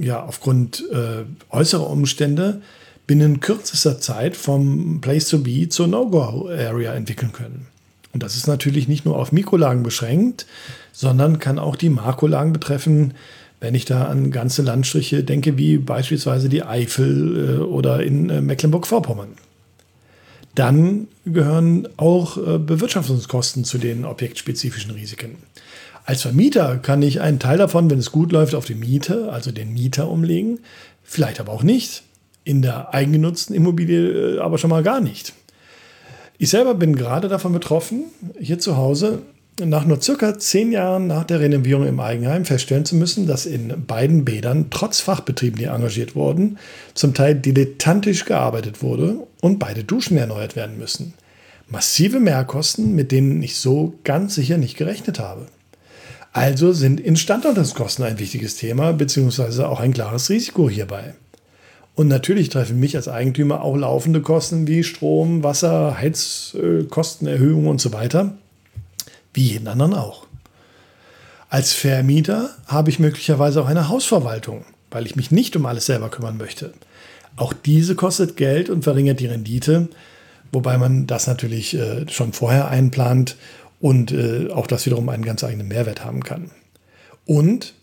ja 0.00 0.22
aufgrund 0.22 0.84
äh, 0.92 1.24
äußerer 1.50 1.90
Umstände 1.90 2.62
binnen 3.08 3.40
kürzester 3.40 4.00
Zeit 4.00 4.36
vom 4.36 5.00
Place 5.00 5.28
to 5.28 5.38
Be 5.38 5.68
zur 5.68 5.88
No-Go-Area 5.88 6.94
entwickeln 6.94 7.32
können. 7.32 7.66
Und 8.14 8.22
das 8.22 8.36
ist 8.36 8.46
natürlich 8.46 8.86
nicht 8.86 9.04
nur 9.04 9.18
auf 9.18 9.32
Mikrolagen 9.32 9.82
beschränkt, 9.82 10.46
sondern 10.92 11.40
kann 11.40 11.58
auch 11.58 11.74
die 11.74 11.90
Makrolagen 11.90 12.52
betreffen, 12.52 13.14
wenn 13.60 13.74
ich 13.74 13.84
da 13.84 14.04
an 14.04 14.30
ganze 14.30 14.62
Landstriche 14.62 15.24
denke, 15.24 15.58
wie 15.58 15.78
beispielsweise 15.78 16.48
die 16.48 16.62
Eifel 16.62 17.58
äh, 17.58 17.62
oder 17.62 18.02
in 18.02 18.30
äh, 18.30 18.40
Mecklenburg-Vorpommern. 18.40 19.32
Dann 20.54 21.08
gehören 21.26 21.88
auch 21.96 22.36
äh, 22.36 22.58
Bewirtschaftungskosten 22.58 23.64
zu 23.64 23.78
den 23.78 24.04
objektspezifischen 24.04 24.92
Risiken. 24.92 25.38
Als 26.04 26.22
Vermieter 26.22 26.78
kann 26.78 27.02
ich 27.02 27.20
einen 27.20 27.40
Teil 27.40 27.58
davon, 27.58 27.90
wenn 27.90 27.98
es 27.98 28.12
gut 28.12 28.30
läuft, 28.30 28.54
auf 28.54 28.66
die 28.66 28.74
Miete, 28.74 29.32
also 29.32 29.50
den 29.50 29.72
Mieter 29.72 30.08
umlegen, 30.08 30.60
vielleicht 31.02 31.40
aber 31.40 31.52
auch 31.52 31.64
nicht. 31.64 32.04
In 32.44 32.62
der 32.62 32.94
eigengenutzten 32.94 33.56
Immobilie 33.56 34.40
aber 34.40 34.58
schon 34.58 34.70
mal 34.70 34.82
gar 34.82 35.00
nicht. 35.00 35.32
Ich 36.38 36.50
selber 36.50 36.74
bin 36.74 36.96
gerade 36.96 37.28
davon 37.28 37.52
betroffen, 37.52 38.04
hier 38.38 38.58
zu 38.58 38.76
Hause 38.76 39.22
nach 39.62 39.84
nur 39.84 40.02
circa 40.02 40.36
zehn 40.36 40.72
Jahren 40.72 41.06
nach 41.06 41.24
der 41.24 41.38
Renovierung 41.38 41.86
im 41.86 42.00
Eigenheim 42.00 42.44
feststellen 42.44 42.84
zu 42.84 42.96
müssen, 42.96 43.28
dass 43.28 43.46
in 43.46 43.86
beiden 43.86 44.24
Bädern 44.24 44.66
trotz 44.70 44.98
Fachbetrieben, 44.98 45.58
die 45.58 45.66
engagiert 45.66 46.16
wurden, 46.16 46.58
zum 46.94 47.14
Teil 47.14 47.36
dilettantisch 47.36 48.24
gearbeitet 48.24 48.82
wurde 48.82 49.18
und 49.40 49.60
beide 49.60 49.84
Duschen 49.84 50.16
erneuert 50.16 50.56
werden 50.56 50.76
müssen. 50.76 51.14
Massive 51.68 52.18
Mehrkosten, 52.18 52.94
mit 52.94 53.12
denen 53.12 53.42
ich 53.42 53.56
so 53.56 53.94
ganz 54.02 54.34
sicher 54.34 54.58
nicht 54.58 54.76
gerechnet 54.76 55.20
habe. 55.20 55.46
Also 56.32 56.72
sind 56.72 56.98
Instandhaltungskosten 56.98 58.04
ein 58.04 58.18
wichtiges 58.18 58.56
Thema, 58.56 58.92
beziehungsweise 58.92 59.68
auch 59.68 59.78
ein 59.78 59.92
klares 59.92 60.30
Risiko 60.30 60.68
hierbei. 60.68 61.14
Und 61.94 62.08
natürlich 62.08 62.48
treffen 62.48 62.80
mich 62.80 62.96
als 62.96 63.08
Eigentümer 63.08 63.62
auch 63.62 63.76
laufende 63.76 64.20
Kosten 64.20 64.66
wie 64.66 64.82
Strom, 64.82 65.44
Wasser, 65.44 65.96
Heizkostenerhöhungen 65.98 67.68
und 67.68 67.80
so 67.80 67.92
weiter, 67.92 68.34
wie 69.32 69.44
jeden 69.52 69.68
anderen 69.68 69.94
auch. 69.94 70.26
Als 71.48 71.72
Vermieter 71.72 72.50
habe 72.66 72.90
ich 72.90 72.98
möglicherweise 72.98 73.62
auch 73.62 73.68
eine 73.68 73.88
Hausverwaltung, 73.88 74.64
weil 74.90 75.06
ich 75.06 75.14
mich 75.14 75.30
nicht 75.30 75.54
um 75.54 75.66
alles 75.66 75.86
selber 75.86 76.08
kümmern 76.08 76.36
möchte. 76.36 76.72
Auch 77.36 77.52
diese 77.52 77.94
kostet 77.94 78.36
Geld 78.36 78.70
und 78.70 78.82
verringert 78.82 79.20
die 79.20 79.26
Rendite, 79.26 79.88
wobei 80.50 80.78
man 80.78 81.06
das 81.06 81.28
natürlich 81.28 81.74
äh, 81.74 82.08
schon 82.08 82.32
vorher 82.32 82.68
einplant 82.68 83.36
und 83.80 84.10
äh, 84.10 84.50
auch 84.50 84.66
das 84.66 84.86
wiederum 84.86 85.08
einen 85.08 85.24
ganz 85.24 85.44
eigenen 85.44 85.68
Mehrwert 85.68 86.04
haben 86.04 86.24
kann. 86.24 86.50
Und 87.24 87.74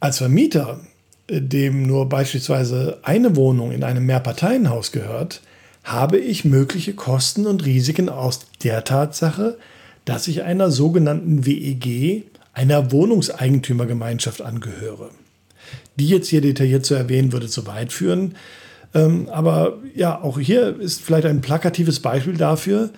als 0.00 0.18
Vermieter, 0.18 0.80
dem 1.28 1.82
nur 1.86 2.08
beispielsweise 2.08 2.98
eine 3.02 3.36
Wohnung 3.36 3.72
in 3.72 3.84
einem 3.84 4.06
Mehrparteienhaus 4.06 4.92
gehört, 4.92 5.42
habe 5.84 6.18
ich 6.18 6.44
mögliche 6.44 6.94
Kosten 6.94 7.46
und 7.46 7.64
Risiken 7.64 8.08
aus 8.08 8.46
der 8.62 8.84
Tatsache, 8.84 9.58
dass 10.04 10.28
ich 10.28 10.42
einer 10.42 10.70
sogenannten 10.70 11.46
WEG, 11.46 12.24
einer 12.52 12.90
Wohnungseigentümergemeinschaft 12.92 14.42
angehöre. 14.42 15.10
Die 15.96 16.08
jetzt 16.08 16.28
hier 16.28 16.40
detailliert 16.40 16.86
zu 16.86 16.94
erwähnen, 16.94 17.32
würde 17.32 17.48
zu 17.48 17.66
weit 17.66 17.92
führen. 17.92 18.34
Ähm, 18.94 19.28
aber 19.30 19.78
ja, 19.94 20.20
auch 20.20 20.38
hier 20.38 20.78
ist 20.80 21.02
vielleicht 21.02 21.26
ein 21.26 21.40
plakatives 21.40 22.00
Beispiel 22.00 22.36
dafür, 22.36 22.90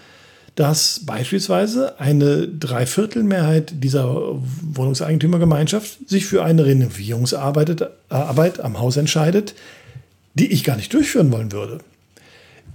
dass 0.54 1.00
beispielsweise 1.06 1.98
eine 2.00 2.48
Dreiviertelmehrheit 2.48 3.72
dieser 3.82 4.36
Wohnungseigentümergemeinschaft 4.74 6.08
sich 6.08 6.26
für 6.26 6.44
eine 6.44 6.66
Renovierungsarbeit 6.66 7.90
Arbeit 8.08 8.60
am 8.60 8.78
Haus 8.78 8.96
entscheidet, 8.96 9.54
die 10.34 10.52
ich 10.52 10.64
gar 10.64 10.76
nicht 10.76 10.92
durchführen 10.92 11.32
wollen 11.32 11.52
würde. 11.52 11.78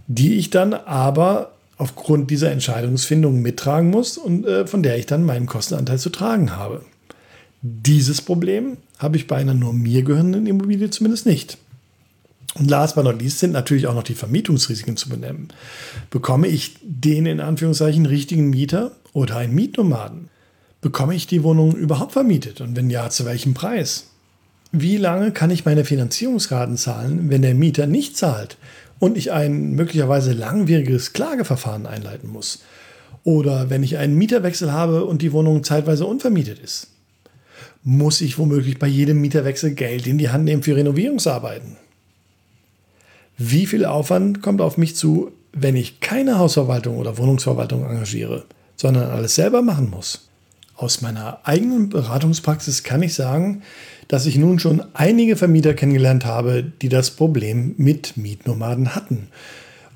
Die 0.08 0.36
ich 0.36 0.50
dann 0.50 0.74
aber 0.74 1.52
aufgrund 1.78 2.32
dieser 2.32 2.52
Entscheidungsfindung 2.52 3.42
mittragen 3.42 3.90
muss 3.90 4.18
und 4.18 4.46
äh, 4.46 4.66
von 4.66 4.82
der 4.82 4.98
ich 4.98 5.06
dann 5.06 5.24
meinen 5.24 5.46
Kostenanteil 5.46 6.00
zu 6.00 6.10
tragen 6.10 6.56
habe. 6.56 6.82
Dieses 7.62 8.22
Problem 8.22 8.78
habe 8.98 9.18
ich 9.18 9.28
bei 9.28 9.38
einer 9.38 9.54
nur 9.54 9.74
mir 9.74 10.04
gehörenden 10.04 10.48
Immobilie 10.48 10.90
zumindest 10.90 11.26
nicht. 11.26 11.58
Und 12.58 12.70
last 12.70 12.96
but 12.96 13.04
not 13.04 13.22
least 13.22 13.40
sind 13.40 13.52
natürlich 13.52 13.86
auch 13.88 13.94
noch 13.94 14.04
die 14.04 14.16
Vermietungsrisiken 14.16 14.96
zu 14.96 15.10
benennen. 15.10 15.50
Bekomme 16.10 16.48
ich 16.48 16.78
den 16.82 17.26
in 17.26 17.42
Anführungszeichen 17.42 18.06
richtigen 18.06 18.50
Mieter 18.50 18.94
oder 19.12 19.38
einen 19.38 19.54
Mietnomaden? 19.54 20.30
Bekomme 20.80 21.16
ich 21.16 21.28
die 21.28 21.44
Wohnung 21.44 21.76
überhaupt 21.76 22.14
vermietet 22.14 22.62
und 22.62 22.76
wenn 22.76 22.90
ja, 22.90 23.10
zu 23.10 23.26
welchem 23.26 23.54
Preis? 23.54 24.12
Wie 24.72 24.98
lange 24.98 25.32
kann 25.32 25.52
ich 25.52 25.66
meine 25.66 25.84
Finanzierungsraten 25.84 26.78
zahlen, 26.78 27.30
wenn 27.30 27.42
der 27.42 27.56
Mieter 27.56 27.88
nicht 27.88 28.18
zahlt 28.18 28.58
und 29.00 29.18
ich 29.18 29.32
ein 29.32 29.72
möglicherweise 29.72 30.32
langwieriges 30.32 31.12
Klageverfahren 31.12 31.86
einleiten 31.86 32.30
muss? 32.30 32.64
Oder 33.26 33.70
wenn 33.70 33.84
ich 33.84 33.98
einen 33.98 34.16
Mieterwechsel 34.16 34.72
habe 34.72 35.04
und 35.06 35.22
die 35.22 35.34
Wohnung 35.34 35.64
zeitweise 35.64 36.06
unvermietet 36.06 36.60
ist? 36.60 36.88
Muss 37.84 38.22
ich 38.22 38.38
womöglich 38.38 38.80
bei 38.80 38.88
jedem 38.88 39.20
Mieterwechsel 39.20 39.74
Geld 39.74 40.08
in 40.08 40.18
die 40.18 40.30
Hand 40.30 40.46
nehmen 40.46 40.64
für 40.64 40.76
Renovierungsarbeiten? 40.76 41.78
Wie 43.38 43.66
viel 43.66 43.86
Aufwand 43.86 44.42
kommt 44.42 44.62
auf 44.62 44.78
mich 44.78 44.96
zu, 44.96 45.32
wenn 45.52 45.76
ich 45.76 46.00
keine 46.00 46.38
Hausverwaltung 46.38 46.98
oder 46.98 47.18
Wohnungsverwaltung 47.18 47.86
engagiere, 47.86 48.46
sondern 48.76 49.10
alles 49.10 49.36
selber 49.36 49.62
machen 49.62 49.90
muss? 49.90 50.30
Aus 50.78 51.02
meiner 51.02 51.40
eigenen 51.44 51.90
Beratungspraxis 51.90 52.84
kann 52.84 53.02
ich 53.02 53.14
sagen, 53.14 53.62
dass 54.08 54.26
ich 54.26 54.38
nun 54.38 54.60
schon 54.60 54.84
einige 54.94 55.38
Vermieter 55.38 55.74
kennengelernt 55.74 56.26
habe, 56.26 56.64
die 56.82 56.90
das 56.90 57.12
Problem 57.12 57.76
mit 57.78 58.18
Mietnomaden 58.18 58.94
hatten. 58.94 59.30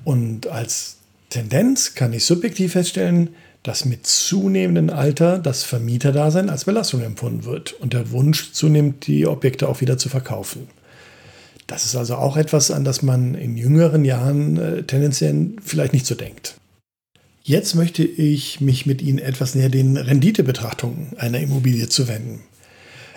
Und 0.04 0.46
als 0.46 0.96
Tendenz 1.28 1.94
kann 1.94 2.12
ich 2.12 2.24
subjektiv 2.24 2.72
feststellen, 2.72 3.30
dass 3.62 3.84
mit 3.84 4.06
zunehmendem 4.06 4.88
Alter 4.88 5.38
das 5.38 5.64
Vermieterdasein 5.64 6.48
als 6.48 6.64
Belastung 6.64 7.02
empfunden 7.02 7.44
wird 7.44 7.74
und 7.74 7.92
der 7.92 8.10
Wunsch 8.10 8.52
zunimmt, 8.52 9.06
die 9.06 9.26
Objekte 9.26 9.68
auch 9.68 9.82
wieder 9.82 9.98
zu 9.98 10.08
verkaufen. 10.08 10.66
Das 11.70 11.84
ist 11.84 11.94
also 11.94 12.16
auch 12.16 12.36
etwas, 12.36 12.72
an 12.72 12.82
das 12.82 13.00
man 13.00 13.36
in 13.36 13.56
jüngeren 13.56 14.04
Jahren 14.04 14.56
äh, 14.56 14.82
tendenziell 14.82 15.52
vielleicht 15.62 15.92
nicht 15.92 16.04
so 16.04 16.16
denkt. 16.16 16.56
Jetzt 17.44 17.76
möchte 17.76 18.02
ich 18.02 18.60
mich 18.60 18.86
mit 18.86 19.00
Ihnen 19.00 19.20
etwas 19.20 19.54
näher 19.54 19.68
den 19.68 19.96
Renditebetrachtungen 19.96 21.16
einer 21.16 21.38
Immobilie 21.38 21.88
zu 21.88 22.08
wenden. 22.08 22.40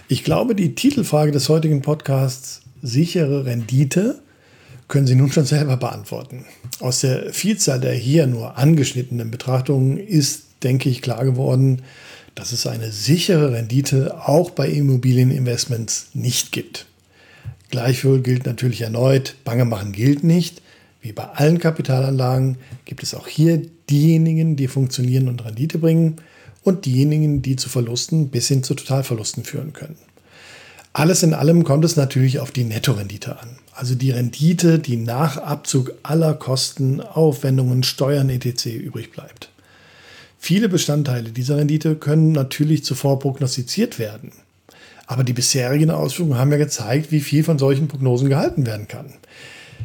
Ich 0.08 0.24
glaube, 0.24 0.54
die 0.54 0.76
Titelfrage 0.76 1.32
des 1.32 1.50
heutigen 1.50 1.82
Podcasts 1.82 2.62
sichere 2.84 3.46
Rendite 3.48 4.22
können 4.88 5.08
Sie 5.08 5.16
nun 5.16 5.32
schon 5.32 5.46
selber 5.46 5.78
beantworten. 5.78 6.46
Aus 6.80 7.02
der 7.02 7.34
Vielzahl 7.34 7.80
der 7.80 7.94
hier 7.94 8.28
nur 8.28 8.60
angeschnittenen 8.60 9.32
Betrachtungen 9.32 9.98
ist, 9.98 10.44
denke 10.62 10.90
ich, 10.90 11.02
klar 11.02 11.26
geworden, 11.26 11.82
dass 12.36 12.52
es 12.52 12.68
eine 12.68 12.92
sichere 12.92 13.52
Rendite 13.52 14.28
auch 14.28 14.52
bei 14.52 14.70
Immobilieninvestments 14.70 16.10
nicht 16.14 16.52
gibt. 16.52 16.86
Gleichwohl 17.74 18.22
gilt 18.22 18.46
natürlich 18.46 18.82
erneut, 18.82 19.34
Bange 19.46 19.66
machen 19.66 19.94
gilt 19.94 20.24
nicht. 20.24 20.62
Wie 21.02 21.12
bei 21.12 21.24
allen 21.24 21.58
Kapitalanlagen 21.58 22.60
gibt 22.86 23.02
es 23.02 23.16
auch 23.16 23.26
hier 23.26 23.64
diejenigen, 23.90 24.56
die 24.56 24.68
funktionieren 24.68 25.28
und 25.28 25.44
Rendite 25.44 25.80
bringen 25.80 26.18
und 26.62 26.86
diejenigen, 26.86 27.42
die 27.42 27.56
zu 27.56 27.70
Verlusten 27.70 28.30
bis 28.30 28.48
hin 28.48 28.62
zu 28.62 28.76
Totalverlusten 28.76 29.44
führen 29.44 29.74
können. 29.74 29.96
Alles 30.94 31.24
in 31.24 31.34
allem 31.34 31.64
kommt 31.64 31.84
es 31.84 31.96
natürlich 31.96 32.38
auf 32.38 32.52
die 32.52 32.64
Nettorendite 32.64 33.40
an. 33.40 33.58
Also 33.72 33.96
die 33.96 34.12
Rendite, 34.12 34.78
die 34.78 34.98
nach 34.98 35.38
Abzug 35.38 35.96
aller 36.04 36.36
Kosten, 36.36 37.02
Aufwendungen, 37.02 37.82
Steuern 37.82 38.30
etc. 38.30 38.68
übrig 38.68 39.10
bleibt. 39.12 39.50
Viele 40.38 40.70
Bestandteile 40.70 41.32
dieser 41.32 41.58
Rendite 41.58 41.96
können 41.96 42.34
natürlich 42.34 42.84
zuvor 42.84 43.18
prognostiziert 43.18 43.98
werden. 43.98 44.32
Aber 45.06 45.24
die 45.24 45.34
bisherigen 45.34 45.92
Ausführungen 45.92 46.38
haben 46.38 46.52
ja 46.52 46.58
gezeigt, 46.58 47.12
wie 47.12 47.20
viel 47.20 47.44
von 47.44 47.60
solchen 47.60 47.88
Prognosen 47.88 48.30
gehalten 48.30 48.66
werden 48.66 48.88
kann. 48.88 49.14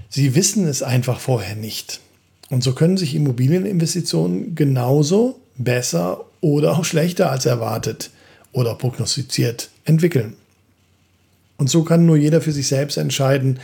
Sie 0.08 0.34
wissen 0.34 0.66
es 0.66 0.82
einfach 0.82 1.20
vorher 1.20 1.56
nicht. 1.56 2.00
Und 2.50 2.62
so 2.62 2.72
können 2.72 2.96
sich 2.96 3.14
Immobilieninvestitionen 3.14 4.54
genauso 4.54 5.40
besser 5.56 6.24
oder 6.40 6.78
auch 6.78 6.84
schlechter 6.84 7.30
als 7.30 7.46
erwartet 7.46 8.10
oder 8.52 8.74
prognostiziert 8.74 9.70
entwickeln. 9.84 10.34
Und 11.58 11.68
so 11.68 11.82
kann 11.82 12.06
nur 12.06 12.16
jeder 12.16 12.40
für 12.40 12.52
sich 12.52 12.68
selbst 12.68 12.96
entscheiden, 12.96 13.58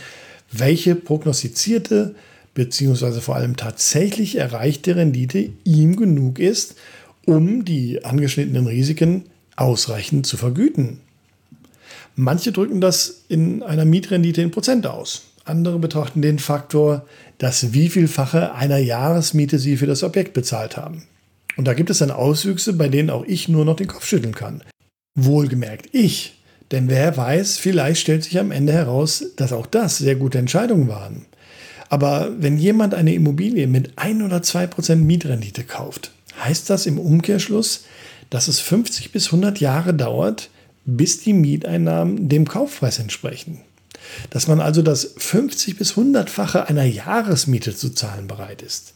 welche 0.51 0.95
prognostizierte 0.95 2.13
bzw. 2.53 3.21
vor 3.21 3.35
allem 3.35 3.55
tatsächlich 3.55 4.37
erreichte 4.37 4.95
Rendite 4.95 5.49
ihm 5.63 5.95
genug 5.95 6.39
ist, 6.39 6.75
um 7.25 7.65
die 7.65 8.03
angeschnittenen 8.05 8.67
Risiken 8.67 9.23
ausreichend 9.55 10.27
zu 10.27 10.37
vergüten. 10.37 10.99
Manche 12.15 12.51
drücken 12.51 12.79
das 12.79 13.23
in 13.27 13.61
einer 13.61 13.85
Mietrendite 13.85 14.41
in 14.41 14.51
Prozent 14.51 14.87
aus. 14.87 15.23
Andere 15.43 15.77
betrachten 15.79 16.21
den 16.21 16.39
Faktor, 16.39 17.05
das 17.37 17.73
wievielfache 17.73 18.55
einer 18.55 18.77
Jahresmiete 18.77 19.59
sie 19.59 19.77
für 19.77 19.85
das 19.85 20.01
Objekt 20.01 20.33
bezahlt 20.33 20.77
haben. 20.77 21.03
Und 21.57 21.65
da 21.65 21.73
gibt 21.73 21.89
es 21.89 21.99
dann 21.99 22.11
Auswüchse, 22.11 22.73
bei 22.73 22.87
denen 22.87 23.09
auch 23.09 23.25
ich 23.25 23.47
nur 23.47 23.65
noch 23.65 23.75
den 23.75 23.87
Kopf 23.87 24.05
schütteln 24.05 24.33
kann. 24.33 24.63
Wohlgemerkt 25.15 25.89
ich, 25.91 26.41
denn 26.71 26.89
wer 26.89 27.15
weiß, 27.15 27.57
vielleicht 27.57 28.01
stellt 28.01 28.23
sich 28.23 28.39
am 28.39 28.51
Ende 28.51 28.73
heraus, 28.73 29.23
dass 29.35 29.53
auch 29.53 29.67
das 29.67 29.97
sehr 29.97 30.15
gute 30.15 30.37
Entscheidungen 30.37 30.87
waren. 30.87 31.25
Aber 31.89 32.31
wenn 32.39 32.57
jemand 32.57 32.93
eine 32.93 33.13
Immobilie 33.13 33.67
mit 33.67 33.97
1 33.97 34.23
oder 34.23 34.41
2 34.41 34.67
Prozent 34.67 35.05
Mietrendite 35.05 35.63
kauft, 35.63 36.11
heißt 36.43 36.69
das 36.69 36.85
im 36.85 36.97
Umkehrschluss, 36.97 37.85
dass 38.29 38.47
es 38.47 38.59
50 38.59 39.11
bis 39.11 39.27
100 39.27 39.59
Jahre 39.59 39.93
dauert, 39.93 40.49
bis 40.85 41.19
die 41.19 41.33
Mieteinnahmen 41.33 42.29
dem 42.29 42.47
Kaufpreis 42.47 42.99
entsprechen. 42.99 43.61
Dass 44.29 44.47
man 44.47 44.59
also 44.59 44.81
das 44.81 45.15
50 45.17 45.77
bis 45.77 45.93
100-fache 45.93 46.65
einer 46.65 46.83
Jahresmiete 46.83 47.75
zu 47.75 47.89
zahlen 47.89 48.27
bereit 48.27 48.61
ist. 48.61 48.93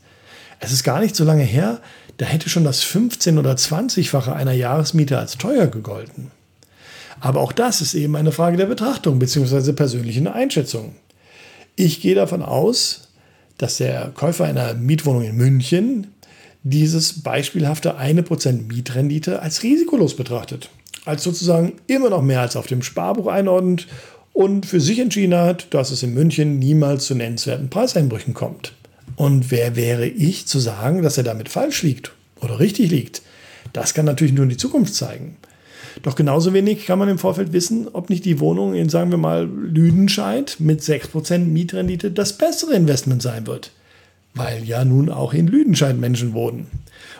Es 0.59 0.71
ist 0.71 0.83
gar 0.83 0.99
nicht 0.99 1.15
so 1.15 1.23
lange 1.23 1.43
her, 1.43 1.81
da 2.17 2.25
hätte 2.25 2.49
schon 2.49 2.63
das 2.63 2.83
15 2.83 3.37
oder 3.37 3.53
20-fache 3.53 4.33
einer 4.33 4.51
Jahresmiete 4.51 5.17
als 5.17 5.37
teuer 5.37 5.67
gegolten. 5.67 6.31
Aber 7.21 7.41
auch 7.41 7.51
das 7.51 7.81
ist 7.81 7.95
eben 7.95 8.15
eine 8.15 8.31
Frage 8.31 8.57
der 8.57 8.65
Betrachtung 8.65 9.19
bzw. 9.19 9.73
persönlichen 9.73 10.27
Einschätzung. 10.27 10.95
Ich 11.75 12.01
gehe 12.01 12.15
davon 12.15 12.43
aus, 12.43 13.09
dass 13.57 13.77
der 13.77 14.11
Käufer 14.13 14.45
einer 14.45 14.73
Mietwohnung 14.73 15.23
in 15.23 15.35
München 15.35 16.07
dieses 16.63 17.23
beispielhafte 17.23 17.97
1% 17.97 18.67
Mietrendite 18.67 19.41
als 19.41 19.63
risikolos 19.63 20.15
betrachtet 20.15 20.69
als 21.09 21.23
sozusagen 21.23 21.73
immer 21.87 22.09
noch 22.09 22.21
mehr 22.21 22.41
als 22.41 22.55
auf 22.55 22.67
dem 22.67 22.83
Sparbuch 22.83 23.27
einordnet 23.27 23.87
und 24.31 24.65
für 24.65 24.79
sich 24.79 24.99
entschieden 24.99 25.35
hat, 25.35 25.73
dass 25.73 25.91
es 25.91 26.03
in 26.03 26.13
München 26.13 26.59
niemals 26.59 27.05
zu 27.05 27.15
nennenswerten 27.15 27.69
Preiseinbrüchen 27.69 28.33
kommt. 28.33 28.73
Und 29.15 29.51
wer 29.51 29.75
wäre 29.75 30.05
ich 30.05 30.45
zu 30.45 30.59
sagen, 30.59 31.01
dass 31.01 31.17
er 31.17 31.23
damit 31.23 31.49
falsch 31.49 31.83
liegt 31.83 32.13
oder 32.41 32.59
richtig 32.59 32.91
liegt? 32.91 33.21
Das 33.73 33.93
kann 33.93 34.05
natürlich 34.05 34.33
nur 34.33 34.45
die 34.45 34.55
Zukunft 34.55 34.95
zeigen. 34.95 35.35
Doch 36.03 36.15
genauso 36.15 36.53
wenig 36.53 36.85
kann 36.85 36.99
man 36.99 37.09
im 37.09 37.17
Vorfeld 37.17 37.51
wissen, 37.51 37.87
ob 37.91 38.09
nicht 38.09 38.23
die 38.23 38.39
Wohnung 38.39 38.75
in, 38.75 38.87
sagen 38.87 39.11
wir 39.11 39.17
mal, 39.17 39.45
Lüdenscheid 39.45 40.57
mit 40.59 40.81
6% 40.81 41.39
Mietrendite 41.39 42.11
das 42.11 42.37
bessere 42.37 42.75
Investment 42.75 43.21
sein 43.21 43.47
wird. 43.47 43.71
Weil 44.33 44.63
ja 44.63 44.85
nun 44.85 45.09
auch 45.09 45.33
in 45.33 45.47
Lüdenscheid 45.47 45.97
Menschen 45.97 46.33
wohnen. 46.33 46.67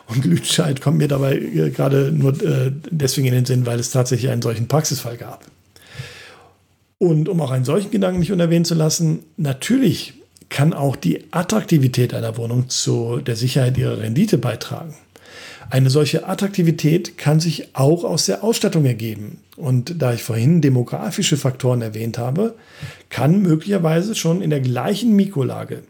Und 0.07 0.25
Lüdenscheid 0.25 0.81
kommt 0.81 0.97
mir 0.97 1.07
dabei 1.07 1.37
äh, 1.37 1.69
gerade 1.69 2.11
nur 2.11 2.33
äh, 2.41 2.71
deswegen 2.89 3.27
in 3.27 3.33
den 3.33 3.45
Sinn, 3.45 3.65
weil 3.65 3.79
es 3.79 3.91
tatsächlich 3.91 4.31
einen 4.31 4.41
solchen 4.41 4.67
Praxisfall 4.67 5.17
gab. 5.17 5.45
Und 6.97 7.29
um 7.29 7.39
auch 7.41 7.51
einen 7.51 7.65
solchen 7.65 7.91
Gedanken 7.91 8.19
nicht 8.19 8.31
unerwähnt 8.31 8.67
zu 8.67 8.75
lassen, 8.75 9.19
natürlich 9.37 10.13
kann 10.49 10.73
auch 10.73 10.95
die 10.95 11.25
Attraktivität 11.31 12.13
einer 12.13 12.37
Wohnung 12.37 12.69
zu 12.69 13.17
der 13.17 13.35
Sicherheit 13.35 13.77
ihrer 13.77 13.99
Rendite 13.99 14.37
beitragen. 14.37 14.95
Eine 15.69 15.91
solche 15.91 16.27
Attraktivität 16.27 17.17
kann 17.17 17.39
sich 17.39 17.75
auch 17.75 18.03
aus 18.03 18.25
der 18.25 18.43
Ausstattung 18.43 18.85
ergeben. 18.85 19.37
Und 19.55 20.01
da 20.01 20.13
ich 20.13 20.23
vorhin 20.23 20.61
demografische 20.61 21.37
Faktoren 21.37 21.83
erwähnt 21.83 22.17
habe, 22.17 22.55
kann 23.09 23.43
möglicherweise 23.43 24.15
schon 24.15 24.41
in 24.41 24.49
der 24.49 24.61
gleichen 24.61 25.15
Mikrolage 25.15 25.83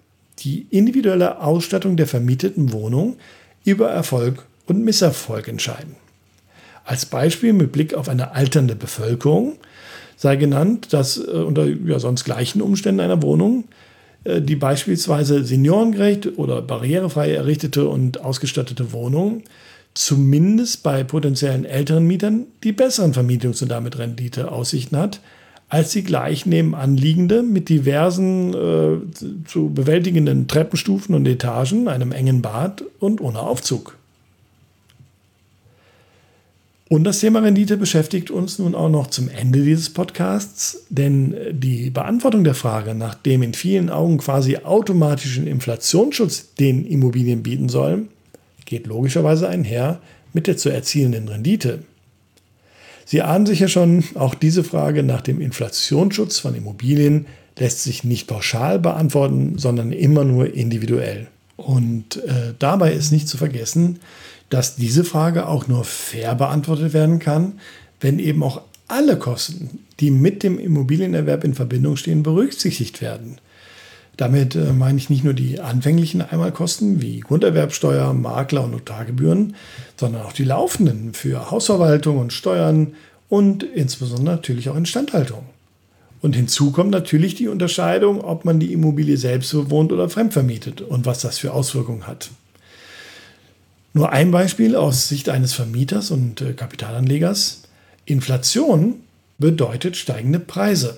die 0.43 0.67
individuelle 0.69 1.41
Ausstattung 1.41 1.97
der 1.97 2.07
vermieteten 2.07 2.71
Wohnung 2.71 3.17
über 3.65 3.89
Erfolg 3.89 4.45
und 4.67 4.83
Misserfolg 4.83 5.47
entscheiden. 5.47 5.95
Als 6.85 7.05
Beispiel 7.05 7.53
mit 7.53 7.71
Blick 7.71 7.93
auf 7.93 8.09
eine 8.09 8.31
alternde 8.31 8.75
Bevölkerung 8.75 9.57
sei 10.15 10.35
genannt, 10.35 10.91
dass 10.91 11.17
äh, 11.17 11.31
unter 11.31 11.65
ja, 11.65 11.99
sonst 11.99 12.25
gleichen 12.25 12.61
Umständen 12.61 12.99
einer 12.99 13.21
Wohnung 13.21 13.65
äh, 14.23 14.41
die 14.41 14.55
beispielsweise 14.55 15.43
seniorengerecht 15.43 16.37
oder 16.37 16.61
barrierefrei 16.61 17.33
errichtete 17.33 17.87
und 17.87 18.21
ausgestattete 18.21 18.91
Wohnung 18.91 19.43
zumindest 19.93 20.83
bei 20.83 21.03
potenziellen 21.03 21.65
älteren 21.65 22.05
Mietern 22.05 22.47
die 22.63 22.71
besseren 22.71 23.13
Vermietungs- 23.13 23.61
und 23.61 23.69
damit 23.69 23.97
Renditeaussichten 23.97 24.97
hat, 24.97 25.19
als 25.69 25.91
die 25.91 26.03
gleich 26.03 26.45
nebenan 26.47 26.97
liegende 26.97 27.43
mit 27.43 27.69
diversen 27.69 28.53
äh, 28.53 29.45
zu 29.47 29.69
bewältigenden 29.69 30.47
Treppenstufen 30.47 31.13
und 31.13 31.27
Etagen, 31.27 31.87
einem 31.87 32.11
engen 32.11 32.41
Bad 32.41 32.83
und 32.99 33.21
ohne 33.21 33.39
Aufzug. 33.39 33.95
Und 36.89 37.03
das 37.03 37.19
Thema 37.19 37.41
Rendite 37.41 37.77
beschäftigt 37.77 38.31
uns 38.31 38.57
nun 38.57 38.73
auch 38.73 38.89
noch 38.89 39.07
zum 39.07 39.29
Ende 39.29 39.63
dieses 39.63 39.91
Podcasts, 39.91 40.85
denn 40.89 41.35
die 41.51 41.91
Beantwortung 41.91 42.43
der 42.43 42.55
Frage 42.55 42.95
nach 42.95 43.13
dem 43.13 43.43
in 43.43 43.53
vielen 43.53 43.91
Augen 43.91 44.17
quasi 44.17 44.57
automatischen 44.57 45.45
Inflationsschutz, 45.45 46.55
den 46.55 46.87
Immobilien 46.87 47.43
bieten 47.43 47.69
sollen, 47.69 48.09
geht 48.65 48.87
logischerweise 48.87 49.47
einher 49.47 50.01
mit 50.33 50.47
der 50.47 50.57
zu 50.57 50.69
erzielenden 50.69 51.27
Rendite. 51.27 51.83
Sie 53.09 53.23
ahnen 53.23 53.47
sich 53.47 53.59
ja 53.59 53.67
schon, 53.67 54.03
auch 54.13 54.35
diese 54.35 54.63
Frage 54.63 55.01
nach 55.01 55.21
dem 55.21 55.41
Inflationsschutz 55.41 56.37
von 56.37 56.53
Immobilien 56.53 57.25
lässt 57.57 57.81
sich 57.81 58.03
nicht 58.03 58.27
pauschal 58.27 58.77
beantworten, 58.77 59.57
sondern 59.57 59.91
immer 59.91 60.25
nur 60.25 60.53
individuell. 60.53 61.25
Und 61.57 62.17
äh, 62.17 62.53
dabei 62.59 62.93
ist 62.93 63.11
nicht 63.11 63.27
zu 63.27 63.37
vergessen, 63.37 63.97
dass 64.51 64.75
diese 64.75 65.03
Frage 65.03 65.47
auch 65.47 65.67
nur 65.67 65.85
fair 65.85 66.35
beantwortet 66.35 66.93
werden 66.93 67.17
kann, 67.17 67.53
wenn 67.99 68.19
eben 68.19 68.43
auch 68.43 68.61
alle 68.87 69.17
Kosten, 69.17 69.79
die 69.99 70.11
mit 70.11 70.43
dem 70.43 70.59
Immobilienerwerb 70.59 71.43
in 71.43 71.55
Verbindung 71.55 71.95
stehen, 71.95 72.21
berücksichtigt 72.21 73.01
werden. 73.01 73.39
Damit 74.19 74.53
äh, 74.55 74.73
meine 74.73 74.97
ich 74.97 75.09
nicht 75.09 75.23
nur 75.23 75.33
die 75.33 75.61
anfänglichen 75.61 76.21
Einmalkosten 76.21 77.01
wie 77.01 77.21
Grunderwerbsteuer, 77.21 78.13
Makler 78.13 78.65
und 78.65 78.71
Notargebühren, 78.71 79.55
sondern 79.95 80.23
auch 80.23 80.33
die 80.33 80.43
laufenden 80.43 81.13
für 81.13 81.51
Hausverwaltung 81.51 82.17
und 82.17 82.33
Steuern 82.33 82.95
und 83.29 83.63
insbesondere 83.63 84.35
natürlich 84.35 84.67
auch 84.67 84.75
Instandhaltung. 84.75 85.45
Und 86.21 86.35
hinzu 86.35 86.71
kommt 86.71 86.91
natürlich 86.91 87.35
die 87.35 87.47
Unterscheidung, 87.47 88.19
ob 88.19 88.43
man 88.43 88.59
die 88.59 88.73
Immobilie 88.73 89.15
selbst 89.15 89.53
bewohnt 89.53 89.93
oder 89.93 90.09
fremdvermietet 90.09 90.81
und 90.81 91.05
was 91.05 91.21
das 91.21 91.37
für 91.37 91.53
Auswirkungen 91.53 92.05
hat. 92.05 92.29
Nur 93.93 94.11
ein 94.11 94.31
Beispiel 94.31 94.75
aus 94.75 95.07
Sicht 95.07 95.29
eines 95.29 95.53
Vermieters 95.53 96.11
und 96.11 96.41
äh, 96.41 96.51
Kapitalanlegers. 96.51 97.61
Inflation 98.03 98.95
bedeutet 99.37 99.95
steigende 99.95 100.39
Preise. 100.39 100.97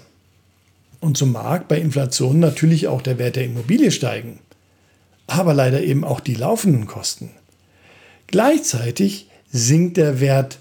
Und 1.02 1.18
so 1.18 1.26
mag 1.26 1.68
bei 1.68 1.78
Inflation 1.78 2.40
natürlich 2.40 2.88
auch 2.88 3.02
der 3.02 3.18
Wert 3.18 3.36
der 3.36 3.46
Immobilie 3.46 3.92
steigen, 3.92 4.40
aber 5.28 5.54
leider 5.54 5.84
eben 5.84 6.06
auch 6.06 6.22
die 6.22 6.36
laufenden 6.36 6.88
Kosten. 6.88 7.32
Gleichzeitig 8.28 9.28
sinkt 9.52 9.98
der 9.98 10.22
Wert 10.22 10.60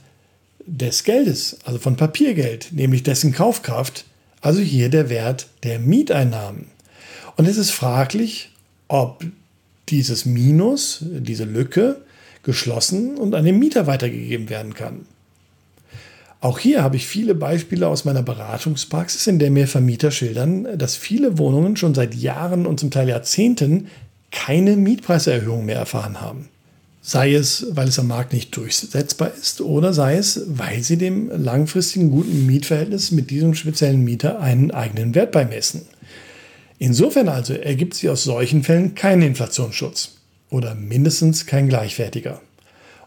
des 0.66 1.05
Geldes, 1.05 1.59
also 1.64 1.79
von 1.79 1.96
Papiergeld, 1.96 2.72
nämlich 2.72 3.03
dessen 3.03 3.33
Kaufkraft, 3.33 4.07
also 4.40 4.61
hier 4.61 4.88
der 4.88 5.11
Wert 5.11 5.48
der 5.62 5.79
Mieteinnahmen. 5.79 6.66
Und 7.37 7.46
es 7.46 7.59
ist 7.59 7.70
fraglich, 7.70 8.50
ob 8.88 9.24
dieses 9.88 10.24
Minus, 10.24 11.05
diese 11.05 11.44
Lücke, 11.44 12.00
geschlossen 12.42 13.18
und 13.18 13.35
an 13.35 13.44
den 13.44 13.59
Mieter 13.59 13.87
weitergegeben 13.87 14.48
werden 14.48 14.72
kann. 14.72 15.07
Auch 16.40 16.59
hier 16.59 16.83
habe 16.83 16.96
ich 16.96 17.07
viele 17.07 17.35
Beispiele 17.35 17.87
aus 17.87 18.07
meiner 18.07 18.22
Beratungspraxis, 18.22 19.26
in 19.26 19.38
der 19.38 19.50
mir 19.50 19.68
Vermieter 19.68 20.11
schildern, 20.11 20.79
dass 20.79 20.96
viele 20.96 21.37
Wohnungen 21.37 21.76
schon 21.76 21.94
seit 21.94 22.14
Jahren 22.14 22.66
und 22.66 22.81
zum 22.81 22.90
Teil 22.90 23.09
Jahrzehnten 23.09 23.88
keine 24.31 24.76
Mietpreiserhöhung 24.76 25.66
mehr 25.66 25.76
erfahren 25.76 26.20
haben. 26.20 26.48
Sei 27.03 27.35
es, 27.35 27.66
weil 27.70 27.88
es 27.88 27.98
am 27.98 28.09
Markt 28.09 28.33
nicht 28.33 28.57
durchsetzbar 28.57 29.33
ist 29.38 29.61
oder 29.61 29.92
sei 29.92 30.16
es, 30.16 30.42
weil 30.46 30.83
sie 30.83 30.96
dem 30.96 31.31
langfristigen 31.31 32.11
guten 32.11 32.46
Mietverhältnis 32.46 33.11
mit 33.11 33.31
diesem 33.31 33.55
speziellen 33.55 34.05
Mieter 34.05 34.40
einen 34.40 34.70
eigenen 34.70 35.14
Wert 35.14 35.33
beimessen. 35.33 35.83
Insofern 36.79 37.29
also 37.29 37.53
ergibt 37.55 37.94
sich 37.94 38.09
aus 38.09 38.24
solchen 38.24 38.62
Fällen 38.62 38.94
keinen 38.94 39.22
Inflationsschutz 39.22 40.12
oder 40.50 40.74
mindestens 40.74 41.46
kein 41.46 41.68
gleichwertiger. 41.68 42.40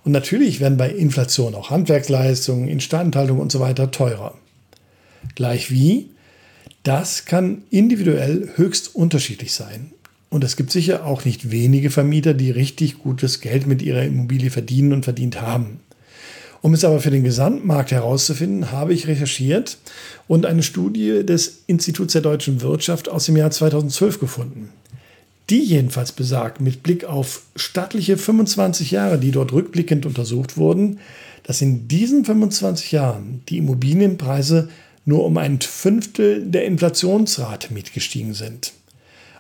Und 0.04 0.12
natürlich 0.12 0.60
werden 0.60 0.78
bei 0.78 0.89
Inflation 0.89 1.56
auch 1.56 1.70
Handwerksleistungen, 1.70 2.68
Instandhaltung 2.68 3.39
und 3.39 3.52
so 3.52 3.60
weiter 3.60 3.92
teurer. 3.92 4.38
Gleich 5.36 5.72
wie, 5.72 6.10
das 6.84 7.26
kann 7.26 7.63
individuell 7.70 8.50
höchst 8.56 8.94
unterschiedlich 8.96 9.54
sein. 9.54 9.92
Und 10.30 10.44
es 10.44 10.58
gibt 10.58 10.72
sicher 10.72 11.06
auch 11.06 11.26
nicht 11.26 11.52
wenige 11.52 11.89
Vermieter, 11.89 12.34
die 12.34 12.52
richtig 12.52 13.00
gutes 13.00 13.39
Geld 13.39 13.68
mit 13.68 13.82
ihrer 13.82 14.04
Immobilie 14.04 14.50
verdienen 14.50 14.92
und 14.92 15.04
verdient 15.04 15.42
haben. 15.42 15.80
Um 16.62 16.74
es 16.74 16.84
aber 16.84 17.00
für 17.00 17.12
den 17.12 17.24
Gesamtmarkt 17.24 17.92
herauszufinden, 17.92 18.72
habe 18.72 18.94
ich 18.94 19.08
recherchiert 19.08 19.78
und 20.28 20.46
eine 20.46 20.63
Studie 20.63 21.26
des 21.26 21.63
Instituts 21.68 22.13
der 22.13 22.22
deutschen 22.22 22.62
Wirtschaft 22.62 23.10
aus 23.10 23.26
dem 23.26 23.38
Jahr 23.38 23.52
2012 23.52 24.20
gefunden 24.20 24.70
die 25.49 25.62
jedenfalls 25.62 26.12
besagt, 26.12 26.62
mit 26.62 26.84
Blick 26.84 27.03
auf 27.03 27.43
stattliche 27.56 28.17
25 28.17 28.91
Jahre, 28.91 29.17
die 29.17 29.32
dort 29.32 29.51
rückblickend 29.51 30.06
untersucht 30.06 30.58
wurden, 30.58 30.99
dass 31.43 31.62
in 31.62 31.88
diesen 31.88 32.23
25 32.23 32.91
Jahren 32.91 33.41
die 33.49 33.58
Immobilienpreise 33.58 34.69
nur 35.06 35.25
um 35.25 35.38
ein 35.38 35.60
Fünftel 35.60 36.45
der 36.45 36.65
Inflationsrate 36.65 37.73
mitgestiegen 37.73 38.34
sind. 38.34 38.73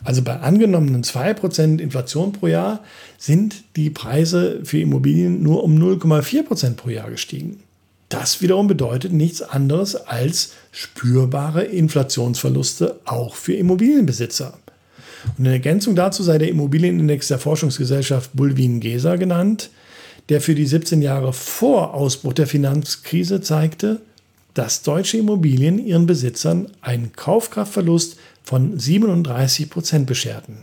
Also 0.03 0.21
bei 0.21 0.37
angenommenen 0.39 1.03
2% 1.03 1.79
Inflation 1.79 2.33
pro 2.33 2.47
Jahr 2.47 2.83
sind 3.17 3.63
die 3.77 3.89
Preise 3.89 4.59
für 4.65 4.79
Immobilien 4.79 5.41
nur 5.41 5.63
um 5.63 5.77
0,4% 5.77 6.75
pro 6.75 6.89
Jahr 6.89 7.09
gestiegen. 7.09 7.63
Das 8.09 8.41
wiederum 8.41 8.67
bedeutet 8.67 9.13
nichts 9.13 9.41
anderes 9.41 9.95
als 9.95 10.53
spürbare 10.71 11.63
Inflationsverluste 11.63 12.99
auch 13.05 13.35
für 13.35 13.53
Immobilienbesitzer. 13.53 14.59
Und 15.37 15.45
in 15.45 15.51
Ergänzung 15.51 15.95
dazu 15.95 16.23
sei 16.23 16.37
der 16.37 16.49
Immobilienindex 16.49 17.27
der 17.27 17.39
Forschungsgesellschaft 17.39 18.31
Bulwin-Gesa 18.33 19.15
genannt, 19.15 19.69
der 20.29 20.41
für 20.41 20.55
die 20.55 20.65
17 20.65 21.01
Jahre 21.01 21.33
vor 21.33 21.93
Ausbruch 21.93 22.33
der 22.33 22.47
Finanzkrise 22.47 23.41
zeigte, 23.41 24.01
dass 24.53 24.83
deutsche 24.83 25.17
Immobilien 25.17 25.79
ihren 25.79 26.05
Besitzern 26.05 26.67
einen 26.81 27.13
Kaufkraftverlust 27.13 28.17
von 28.43 28.77
37 28.77 29.69
Prozent 29.69 30.05
bescherten. 30.05 30.57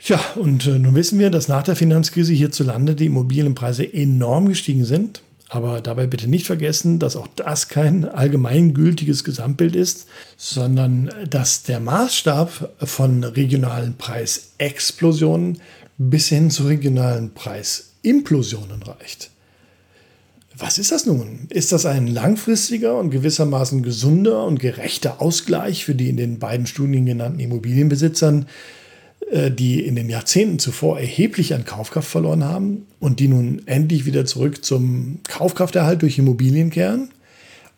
Ja, 0.00 0.20
und 0.36 0.66
äh, 0.66 0.78
nun 0.78 0.94
wissen 0.94 1.18
wir, 1.18 1.30
dass 1.30 1.48
nach 1.48 1.62
der 1.62 1.74
Finanzkrise 1.74 2.32
hierzulande 2.32 2.94
die 2.94 3.06
Immobilienpreise 3.06 3.92
enorm 3.92 4.48
gestiegen 4.48 4.84
sind. 4.84 5.22
Aber 5.48 5.80
dabei 5.80 6.06
bitte 6.06 6.28
nicht 6.28 6.46
vergessen, 6.46 6.98
dass 6.98 7.14
auch 7.14 7.28
das 7.36 7.68
kein 7.68 8.04
allgemeingültiges 8.04 9.22
Gesamtbild 9.22 9.76
ist, 9.76 10.06
sondern 10.36 11.10
dass 11.30 11.62
der 11.62 11.78
Maßstab 11.78 12.74
von 12.82 13.22
regionalen 13.22 13.96
Preisexplosionen 13.96 15.60
bis 15.98 16.28
hin 16.28 16.50
zu 16.50 16.64
regionalen 16.64 17.32
Preisimplosionen 17.32 18.82
reicht. 18.82 19.30
Was 20.58 20.78
ist 20.78 20.90
das 20.90 21.04
nun? 21.04 21.46
Ist 21.50 21.72
das 21.72 21.84
ein 21.84 22.06
langfristiger 22.06 22.98
und 22.98 23.10
gewissermaßen 23.10 23.82
gesunder 23.82 24.44
und 24.44 24.58
gerechter 24.58 25.20
Ausgleich 25.20 25.84
für 25.84 25.94
die 25.94 26.08
in 26.08 26.16
den 26.16 26.38
beiden 26.38 26.66
Studien 26.66 27.04
genannten 27.04 27.40
Immobilienbesitzern, 27.40 28.46
die 29.32 29.84
in 29.84 29.96
den 29.96 30.08
Jahrzehnten 30.08 30.58
zuvor 30.58 31.00
erheblich 31.00 31.52
an 31.52 31.64
Kaufkraft 31.64 32.08
verloren 32.08 32.44
haben 32.44 32.86
und 33.00 33.18
die 33.18 33.28
nun 33.28 33.62
endlich 33.66 34.06
wieder 34.06 34.24
zurück 34.24 34.64
zum 34.64 35.18
Kaufkrafterhalt 35.28 36.02
durch 36.02 36.18
Immobilien 36.18 36.70
kehren? 36.70 37.10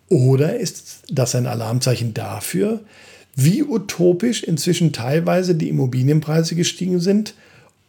Oder 0.09 0.59
ist 0.59 1.03
das 1.11 1.35
ein 1.35 1.47
Alarmzeichen 1.47 2.15
dafür, 2.15 2.81
wie 3.35 3.63
utopisch 3.63 4.43
inzwischen 4.43 4.93
teilweise 4.93 5.55
die 5.55 5.69
Immobilienpreise 5.69 6.55
gestiegen 6.55 7.01
sind 7.01 7.35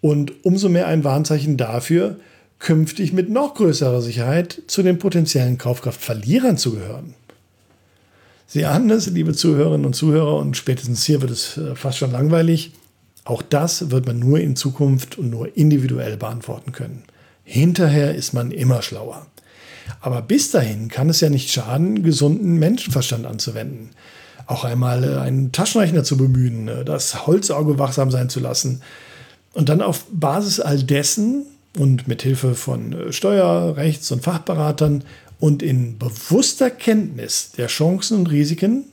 und 0.01 0.45
umso 0.45 0.69
mehr 0.69 0.87
ein 0.87 1.03
Warnzeichen 1.03 1.57
dafür, 1.57 2.17
künftig 2.59 3.13
mit 3.13 3.29
noch 3.29 3.55
größerer 3.55 4.01
Sicherheit 4.01 4.61
zu 4.67 4.83
den 4.83 4.99
potenziellen 4.99 5.57
Kaufkraftverlierern 5.57 6.57
zu 6.57 6.73
gehören? 6.73 7.13
Sie 8.47 8.65
ahnen 8.65 8.89
es, 8.89 9.07
liebe 9.07 9.33
Zuhörerinnen 9.33 9.85
und 9.85 9.95
Zuhörer, 9.95 10.37
und 10.37 10.57
spätestens 10.57 11.05
hier 11.05 11.21
wird 11.21 11.31
es 11.31 11.57
äh, 11.57 11.75
fast 11.75 11.99
schon 11.99 12.11
langweilig. 12.11 12.71
Auch 13.25 13.41
das 13.41 13.91
wird 13.91 14.05
man 14.07 14.19
nur 14.19 14.39
in 14.39 14.55
Zukunft 14.55 15.17
und 15.17 15.29
nur 15.29 15.55
individuell 15.57 16.17
beantworten 16.17 16.71
können. 16.71 17.03
Hinterher 17.43 18.15
ist 18.15 18.33
man 18.33 18.51
immer 18.51 18.81
schlauer. 18.81 19.25
Aber 20.01 20.21
bis 20.21 20.51
dahin 20.51 20.87
kann 20.87 21.09
es 21.09 21.19
ja 21.19 21.29
nicht 21.29 21.51
schaden, 21.51 22.03
gesunden 22.03 22.57
Menschenverstand 22.57 23.25
anzuwenden. 23.25 23.89
Auch 24.45 24.63
einmal 24.63 25.03
äh, 25.03 25.17
einen 25.17 25.51
Taschenrechner 25.51 26.03
zu 26.03 26.17
bemühen, 26.17 26.67
äh, 26.67 26.85
das 26.85 27.27
Holzauge 27.27 27.77
wachsam 27.79 28.11
sein 28.11 28.29
zu 28.29 28.39
lassen 28.39 28.81
und 29.53 29.69
dann 29.69 29.81
auf 29.81 30.05
Basis 30.11 30.59
all 30.59 30.81
dessen 30.83 31.45
und 31.77 32.07
mit 32.07 32.21
Hilfe 32.21 32.55
von 32.55 33.11
Steuer-, 33.11 33.75
Rechts- 33.77 34.11
und 34.11 34.23
Fachberatern 34.23 35.03
und 35.39 35.63
in 35.63 35.97
bewusster 35.97 36.69
Kenntnis 36.69 37.51
der 37.57 37.67
Chancen 37.67 38.17
und 38.17 38.31
Risiken 38.31 38.85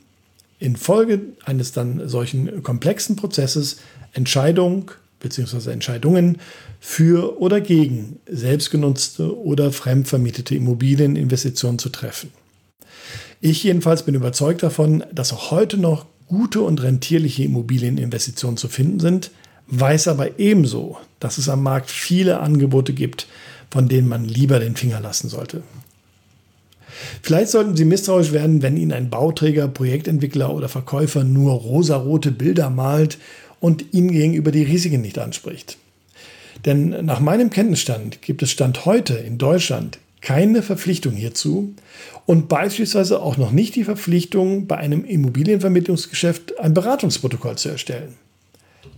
infolge 0.58 1.20
eines 1.44 1.72
dann 1.72 2.08
solchen 2.08 2.62
komplexen 2.62 3.16
Prozesses 3.16 3.78
Entscheidung 4.16 4.90
bzw. 5.20 5.70
Entscheidungen 5.70 6.38
für 6.80 7.40
oder 7.40 7.60
gegen 7.60 8.18
selbstgenutzte 8.26 9.38
oder 9.38 9.72
fremdvermietete 9.72 10.54
Immobilieninvestitionen 10.54 11.78
zu 11.78 11.90
treffen. 11.90 12.30
Ich 13.40 13.62
jedenfalls 13.62 14.04
bin 14.04 14.14
überzeugt 14.14 14.62
davon, 14.62 15.04
dass 15.12 15.32
auch 15.32 15.50
heute 15.50 15.76
noch 15.76 16.06
gute 16.26 16.62
und 16.62 16.82
rentierliche 16.82 17.44
Immobilieninvestitionen 17.44 18.56
zu 18.56 18.68
finden 18.68 19.00
sind, 19.00 19.30
weiß 19.68 20.08
aber 20.08 20.38
ebenso, 20.38 20.96
dass 21.20 21.38
es 21.38 21.48
am 21.48 21.62
Markt 21.62 21.90
viele 21.90 22.40
Angebote 22.40 22.92
gibt, 22.92 23.26
von 23.70 23.88
denen 23.88 24.08
man 24.08 24.24
lieber 24.24 24.58
den 24.58 24.76
Finger 24.76 25.00
lassen 25.00 25.28
sollte. 25.28 25.62
Vielleicht 27.22 27.50
sollten 27.50 27.76
Sie 27.76 27.84
misstrauisch 27.84 28.32
werden, 28.32 28.62
wenn 28.62 28.76
Ihnen 28.76 28.92
ein 28.92 29.10
Bauträger, 29.10 29.68
Projektentwickler 29.68 30.52
oder 30.54 30.68
Verkäufer 30.68 31.24
nur 31.24 31.52
rosarote 31.52 32.30
Bilder 32.30 32.70
malt 32.70 33.18
und 33.60 33.92
Ihnen 33.92 34.10
gegenüber 34.10 34.52
die 34.52 34.62
Risiken 34.62 35.00
nicht 35.00 35.18
anspricht. 35.18 35.78
Denn 36.64 37.04
nach 37.04 37.20
meinem 37.20 37.50
Kenntnisstand 37.50 38.22
gibt 38.22 38.42
es 38.42 38.50
Stand 38.50 38.86
heute 38.86 39.14
in 39.14 39.38
Deutschland 39.38 39.98
keine 40.20 40.62
Verpflichtung 40.62 41.12
hierzu 41.12 41.74
und 42.24 42.48
beispielsweise 42.48 43.20
auch 43.20 43.36
noch 43.36 43.52
nicht 43.52 43.76
die 43.76 43.84
Verpflichtung, 43.84 44.66
bei 44.66 44.76
einem 44.76 45.04
Immobilienvermittlungsgeschäft 45.04 46.58
ein 46.58 46.74
Beratungsprotokoll 46.74 47.56
zu 47.56 47.68
erstellen. 47.68 48.14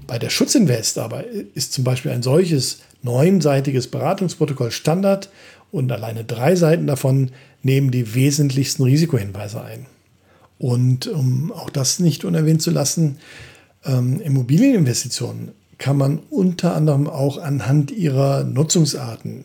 Bei 0.07 0.19
der 0.19 0.31
Schutzinvest 0.31 0.99
aber 0.99 1.25
ist 1.55 1.75
zum 1.75 1.85
Beispiel 1.85 2.13
ein 2.13 2.23
solches 2.23 2.79
neunseitiges 3.03 3.89
Beratungsprotokoll 3.89 4.71
Standard 4.71 5.29
und 5.71 5.93
alleine 5.93 6.25
drei 6.25 6.57
Seiten 6.57 6.87
davon 6.87 7.31
nehmen 7.63 7.91
die 7.91 8.15
wesentlichsten 8.15 8.85
Risikohinweise 8.85 9.63
ein. 9.63 9.85
Und 10.59 11.07
um 11.07 11.53
auch 11.53 11.71
das 11.71 11.99
nicht 11.99 12.25
unerwähnt 12.25 12.63
zu 12.63 12.71
lassen, 12.71 13.19
ähm, 13.85 14.21
Immobilieninvestitionen 14.21 15.53
kann 15.79 15.97
man 15.97 16.19
unter 16.31 16.75
anderem 16.75 17.07
auch 17.09 17.39
anhand 17.39 17.91
ihrer 17.91 18.45
Nutzungsarten 18.45 19.45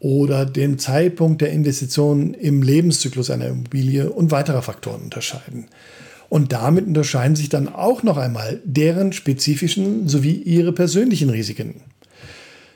oder 0.00 0.46
dem 0.46 0.78
Zeitpunkt 0.78 1.42
der 1.42 1.52
Investition 1.52 2.34
im 2.34 2.62
Lebenszyklus 2.62 3.30
einer 3.30 3.48
Immobilie 3.48 4.10
und 4.10 4.30
weiterer 4.30 4.62
Faktoren 4.62 5.02
unterscheiden. 5.02 5.66
Und 6.28 6.52
damit 6.52 6.86
unterscheiden 6.86 7.36
sich 7.36 7.48
dann 7.48 7.68
auch 7.68 8.02
noch 8.02 8.16
einmal 8.16 8.60
deren 8.64 9.12
spezifischen 9.12 10.08
sowie 10.08 10.32
ihre 10.32 10.72
persönlichen 10.72 11.28
Risiken. 11.28 11.82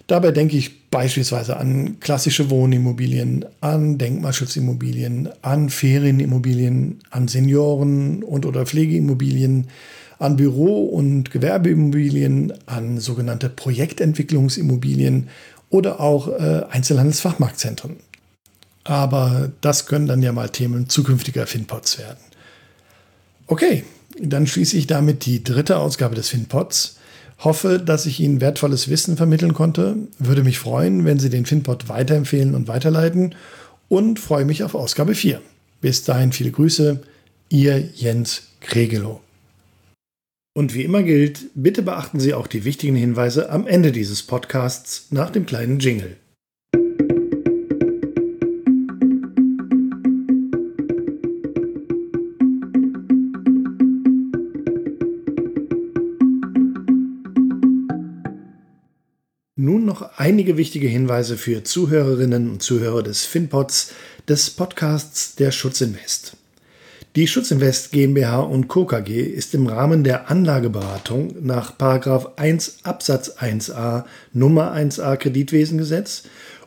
Dabei 0.07 0.33
denke 0.33 0.57
ich 0.57 0.91
beispielsweise 0.91 1.57
an 1.57 1.99
klassische 1.99 2.51
Wohnimmobilien, 2.51 3.47
an 3.63 3.97
Denkmalschutzimmobilien, 3.97 5.31
an 5.41 5.71
Ferienimmobilien, 5.71 6.99
an 7.11 7.27
Senioren- 7.27 8.23
und 8.23 8.45
oder 8.45 8.67
Pflegeimmobilien, 8.67 9.69
an 10.19 10.37
Büro- 10.37 10.87
und 10.87 11.31
Gewerbeimmobilien, 11.31 12.53
an 12.67 12.99
sogenannte 12.99 13.49
Projektentwicklungsimmobilien 13.49 15.29
oder 15.71 16.01
auch 16.01 16.29
äh, 16.29 16.63
Einzelhandelsfachmarktzentren. 16.71 17.97
Aber 18.85 19.51
das 19.61 19.87
können 19.87 20.07
dann 20.07 20.23
ja 20.23 20.33
mal 20.33 20.51
Themen 20.51 20.89
zukünftiger 20.89 21.47
FinPods 21.47 21.99
werden. 21.99 22.19
Okay, 23.47 23.85
dann 24.21 24.47
schließe 24.47 24.77
ich 24.77 24.87
damit 24.87 25.27
die 25.27 25.43
dritte 25.43 25.79
Ausgabe 25.79 26.15
des 26.15 26.29
FinPods. 26.29 26.99
Hoffe, 27.41 27.81
dass 27.81 28.07
ich 28.07 28.21
Ihnen 28.21 28.41
wertvolles 28.41 28.89
Wissen 28.89 29.17
vermitteln 29.17 29.55
konnte. 29.55 29.97
Würde 30.19 30.45
mich 30.45 30.59
freuen, 30.59 31.05
wenn 31.05 31.19
Sie 31.19 31.31
den 31.31 31.47
FinPod 31.47 31.89
weiterempfehlen 31.89 32.55
und 32.55 32.69
weiterleiten. 32.69 33.35
Und 33.89 34.21
freue 34.21 34.45
mich 34.45 34.63
auf 34.63 34.75
Ausgabe 34.75 35.15
4. 35.15 35.41
Bis 35.81 36.05
dahin 36.05 36.33
viele 36.33 36.51
Grüße, 36.51 37.01
Ihr 37.49 37.81
Jens 37.81 38.45
Kregelow. 38.61 39.24
Und 40.57 40.73
wie 40.73 40.85
immer 40.85 41.03
gilt, 41.03 41.51
bitte 41.57 41.83
beachten 41.83 42.21
Sie 42.21 42.33
auch 42.33 42.47
die 42.47 42.65
wichtigen 42.65 42.95
Hinweise 42.95 43.51
am 43.51 43.67
Ende 43.67 43.91
dieses 43.91 44.23
Podcasts 44.23 45.09
nach 45.11 45.31
dem 45.31 45.47
kleinen 45.47 45.81
Jingle. 45.81 46.17
Nun 59.57 59.85
noch 59.85 60.19
einige 60.19 60.57
wichtige 60.57 60.87
Hinweise 60.87 61.37
für 61.37 61.65
Zuhörerinnen 61.65 62.49
und 62.49 62.63
Zuhörer 62.63 63.03
des 63.03 63.25
FinPods, 63.25 63.93
des 64.29 64.51
Podcasts 64.51 65.35
der 65.35 65.51
Schutzinvest. 65.51 66.37
Die 67.17 67.29
Schutzinvest 67.29 67.93
GmbH 67.93 68.41
und 68.41 68.67
Co. 68.67 68.87
KG 68.87 69.21
ist 69.21 69.55
im 69.55 69.69
Rahmen 69.69 70.03
der 70.03 70.33
Anlageberatung 70.33 71.37
nach 71.43 71.79
1 72.35 72.79
Absatz 72.83 73.37
1a 73.39 74.03
Nummer 74.33 74.75
1a 74.75 75.17
Kreditwesengesetz 75.17 76.25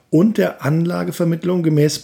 und 0.09 0.37
der 0.37 0.63
Anlagevermittlung 0.63 1.63
gemäß 1.63 2.01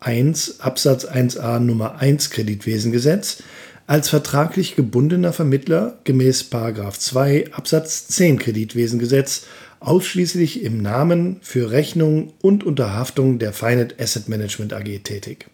1 0.00 0.60
Absatz 0.60 1.04
1a 1.04 1.58
Nummer 1.58 2.00
1 2.00 2.30
Kreditwesengesetz 2.30 3.42
als 3.86 4.08
vertraglich 4.08 4.74
gebundener 4.74 5.34
Vermittler 5.34 5.98
gemäß 6.04 6.48
2 6.48 7.52
Absatz 7.52 8.08
10 8.08 8.38
Kreditwesengesetz 8.38 9.42
ausschließlich 9.80 10.62
im 10.62 10.80
Namen 10.80 11.36
für 11.42 11.70
Rechnung 11.72 12.32
und 12.40 12.64
unter 12.64 12.94
Haftung 12.94 13.38
der 13.38 13.52
Finet 13.52 14.00
Asset 14.00 14.30
Management 14.30 14.72
AG 14.72 15.00
tätig. 15.04 15.50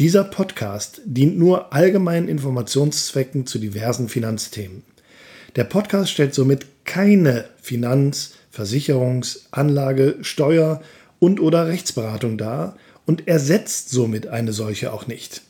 Dieser 0.00 0.24
Podcast 0.24 1.02
dient 1.04 1.38
nur 1.38 1.74
allgemeinen 1.74 2.26
Informationszwecken 2.26 3.46
zu 3.46 3.58
diversen 3.58 4.08
Finanzthemen. 4.08 4.82
Der 5.56 5.64
Podcast 5.64 6.10
stellt 6.10 6.32
somit 6.32 6.64
keine 6.86 7.44
Finanz-, 7.60 8.32
Versicherungs-, 8.50 9.40
Anlage-, 9.50 10.16
Steuer- 10.22 10.80
und/oder 11.18 11.66
Rechtsberatung 11.66 12.38
dar 12.38 12.78
und 13.04 13.28
ersetzt 13.28 13.90
somit 13.90 14.26
eine 14.26 14.54
solche 14.54 14.90
auch 14.94 15.06
nicht. 15.06 15.42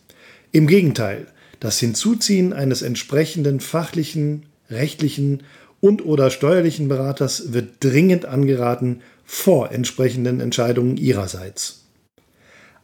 Im 0.50 0.66
Gegenteil, 0.66 1.28
das 1.60 1.78
Hinzuziehen 1.78 2.52
eines 2.52 2.82
entsprechenden 2.82 3.60
fachlichen, 3.60 4.46
rechtlichen 4.68 5.44
und/oder 5.80 6.28
steuerlichen 6.28 6.88
Beraters 6.88 7.52
wird 7.52 7.74
dringend 7.78 8.24
angeraten 8.26 9.02
vor 9.24 9.70
entsprechenden 9.70 10.40
Entscheidungen 10.40 10.96
Ihrerseits. 10.96 11.79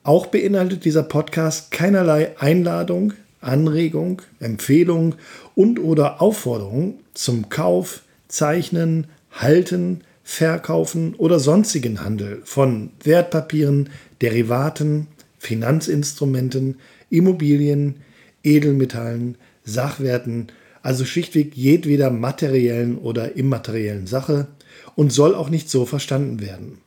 Auch 0.06 0.26
beinhaltet 0.26 0.84
dieser 0.84 1.02
Podcast 1.02 1.72
keinerlei 1.72 2.38
Einladung, 2.38 3.14
Anregung, 3.40 4.22
Empfehlung 4.38 5.16
und 5.56 5.80
oder 5.80 6.22
Aufforderung 6.22 7.00
zum 7.12 7.48
Kauf, 7.48 8.02
Zeichnen, 8.28 9.08
Halten, 9.32 10.02
Verkaufen 10.22 11.16
oder 11.16 11.40
sonstigen 11.40 12.04
Handel 12.04 12.40
von 12.44 12.90
Wertpapieren, 13.02 13.90
Derivaten, 14.22 15.08
Finanzinstrumenten, 15.40 16.76
Immobilien, 17.10 17.96
Edelmetallen, 18.44 19.34
Sachwerten, 19.64 20.52
also 20.84 21.04
schlichtweg 21.04 21.56
jedweder 21.56 22.10
materiellen 22.10 22.96
oder 22.96 23.34
immateriellen 23.34 24.06
Sache 24.06 24.46
und 24.94 25.12
soll 25.12 25.34
auch 25.34 25.48
nicht 25.50 25.68
so 25.68 25.84
verstanden 25.84 26.40
werden. 26.40 26.78